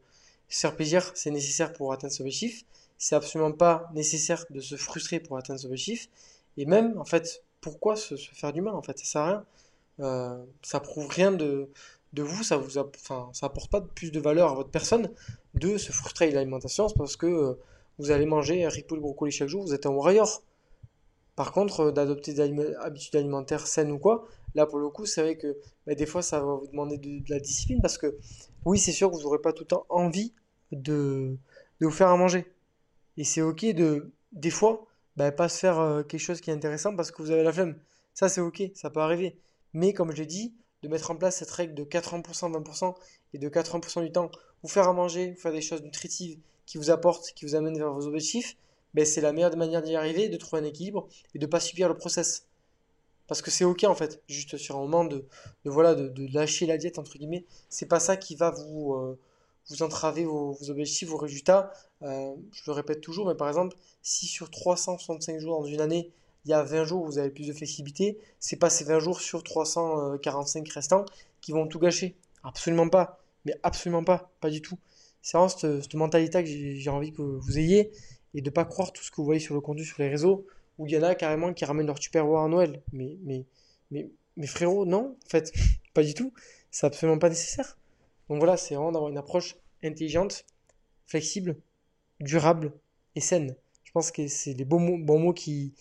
[0.50, 2.64] se faire plaisir, c'est nécessaire pour atteindre ce objectif.
[2.98, 6.10] C'est absolument pas nécessaire de se frustrer pour atteindre ce objectif.
[6.58, 9.44] Et même, en fait, pourquoi se, faire du mal En fait, ça sert à rien.
[10.00, 11.70] Euh, ça prouve rien de,
[12.12, 15.10] de vous, ça vous enfin, ça apporte pas plus de valeur à votre personne
[15.54, 17.54] de se frustrer avec l'alimentation, parce que euh,
[17.98, 20.42] vous allez manger un ripoule brocoli chaque jour, vous êtes un warrior.
[21.38, 24.26] Par contre, euh, d'adopter des habitudes alimentaires saines ou quoi,
[24.56, 27.22] là pour le coup, c'est vrai que bah, des fois ça va vous demander de,
[27.28, 28.18] la discipline parce que
[28.64, 30.34] oui, c'est sûr que vous n'aurez pas tout le temps envie
[30.72, 31.38] de,
[31.80, 32.44] vous faire à manger.
[33.16, 34.84] Et c'est ok de, des fois,
[35.16, 37.52] bah, pas se faire euh, quelque chose qui est intéressant parce que vous avez la
[37.52, 37.78] flemme.
[38.14, 39.38] Ça, c'est ok, ça peut arriver.
[39.74, 42.94] Mais comme je l'ai dit, de mettre en place cette règle de 80%, 20%
[43.34, 44.32] et de 80% du temps,
[44.64, 47.78] vous faire à manger, vous faire des choses nutritives qui vous apportent, qui vous amènent
[47.78, 48.56] vers vos objectifs,
[48.94, 51.60] ben c'est la meilleure manière d'y arriver, de trouver un équilibre et de ne pas
[51.60, 52.46] subir le process.
[53.26, 55.26] Parce que c'est ok en fait, juste sur un moment de,
[55.64, 59.18] voilà, de, lâcher la diète entre guillemets, c'est pas ça qui va vous, euh,
[59.68, 61.72] vous entraver vos, objectifs, vos résultats.
[62.02, 66.10] Euh, je le répète toujours, mais par exemple, si sur 365 jours dans une année,
[66.44, 69.00] il y a 20 jours où vous avez plus de flexibilité, c'est pas ces 20
[69.00, 71.04] jours sur 345 restants
[71.42, 72.16] qui vont tout gâcher.
[72.42, 73.20] Absolument pas.
[73.44, 74.30] Mais absolument pas.
[74.40, 74.78] Pas du tout.
[75.20, 77.90] C'est vraiment cette, mentalité que j'ai envie que vous ayez
[78.38, 80.46] et de pas croire tout ce que vous voyez sur le contenu sur les réseaux
[80.78, 82.80] où il y en a carrément qui ramènent leur Tupperware à Noël.
[82.92, 83.44] Mais, mais,
[83.90, 85.52] mais, mais frérot, non, en fait,
[85.92, 86.32] pas du tout.
[86.70, 87.76] C'est absolument pas nécessaire.
[88.28, 90.44] Donc voilà, c'est vraiment d'avoir une approche intelligente,
[91.06, 91.56] flexible,
[92.20, 92.72] durable
[93.16, 93.56] et saine.
[93.82, 95.74] Je pense que c'est les bons mots, qui,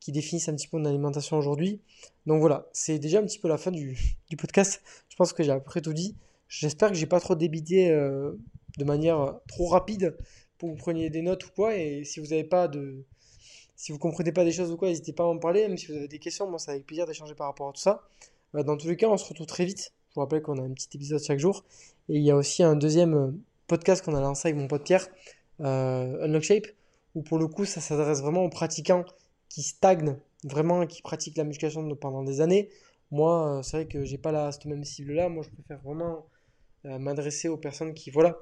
[0.00, 1.80] qui définissent un petit peu mon alimentation aujourd'hui.
[2.26, 3.96] Donc voilà, c'est déjà un petit peu la fin du,
[4.36, 4.82] podcast.
[5.08, 6.16] Je pense que j'ai à peu près tout dit.
[6.48, 8.32] J'espère que j'ai pas trop débité euh,
[8.78, 10.16] de manière trop rapide
[10.60, 11.76] pour vous preniez des notes ou quoi.
[11.76, 13.04] Et si vous n'avez pas de.
[13.74, 15.66] Si vous comprenez pas des choses ou quoi, n'hésitez pas à en parler.
[15.66, 17.80] Même si vous avez des questions, moi, c'est avec plaisir d'échanger par rapport à tout
[17.80, 18.02] ça.
[18.54, 19.92] Euh, dans tous les cas, on se retrouve très vite.
[20.10, 21.64] Je vous rappelle qu'on a un petit épisode chaque jour.
[22.08, 23.30] Et il y a aussi un deuxième euh,
[23.66, 25.08] podcast qu'on a lancé avec mon pote Pierre,
[25.58, 26.66] Unlock Shape,
[27.14, 29.04] où pour le coup, ça s'adresse vraiment aux pratiquants
[29.48, 32.70] qui stagnent vraiment, qui pratiquent la musculation pendant des années.
[33.10, 35.28] Moi, euh, c'est vrai que j'ai pas la, cette même cible-là.
[35.28, 36.26] Moi, je préfère vraiment
[36.86, 38.38] euh, m'adresser aux personnes qui, voilà,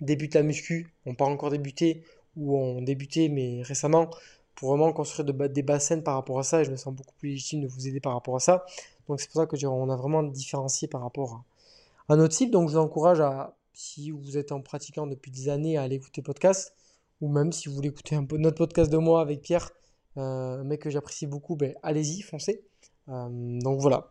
[0.00, 2.04] débutent la muscu, n'ont pas encore débuté
[2.36, 4.10] ou ont débuté, mais récemment,
[4.54, 6.60] pour vraiment construire de, des bassins par rapport à ça.
[6.60, 8.64] Et je me sens beaucoup plus légitime de vous aider par rapport à ça.
[9.08, 11.44] Donc c'est pour ça que on a vraiment différencié par rapport
[12.08, 12.52] à, notre cible.
[12.52, 15.96] Donc je vous encourage à, si vous êtes en pratiquant depuis des années, à aller
[15.96, 16.74] écouter podcast.
[17.20, 19.70] Ou même si vous voulez écouter un peu notre podcast de moi avec Pierre,
[20.16, 22.62] euh, mec que j'apprécie beaucoup, ben, allez-y, foncez.
[23.08, 24.10] Euh, donc voilà.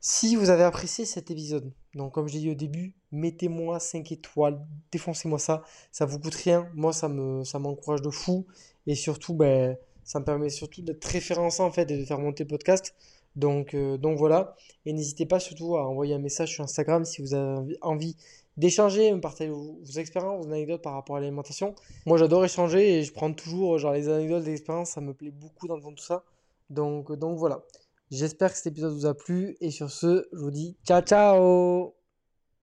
[0.00, 4.12] Si vous avez apprécié cet épisode, donc comme je l'ai dit au début, mettez-moi 5
[4.12, 4.60] étoiles,
[4.92, 8.46] défoncez-moi ça, ça vous coûte rien, moi ça me ça m'encourage de fou
[8.86, 12.44] et surtout ben, ça me permet surtout d'être référencé en fait et de faire monter
[12.44, 12.94] le podcast.
[13.34, 17.20] Donc, euh, donc voilà, et n'hésitez pas surtout à envoyer un message sur Instagram si
[17.20, 18.16] vous avez envie
[18.56, 21.74] d'échanger, me partager vos, expériences, vos anecdotes par rapport à l'alimentation.
[22.06, 25.68] Moi j'adore échanger et je prends toujours genre les anecdotes d'expérience, ça me plaît beaucoup
[25.68, 26.24] d'entendre tout ça.
[26.70, 27.62] Donc, donc voilà.
[28.10, 32.05] J'espère que cet épisode vous a plu et sur ce, je vous dis ciao ciao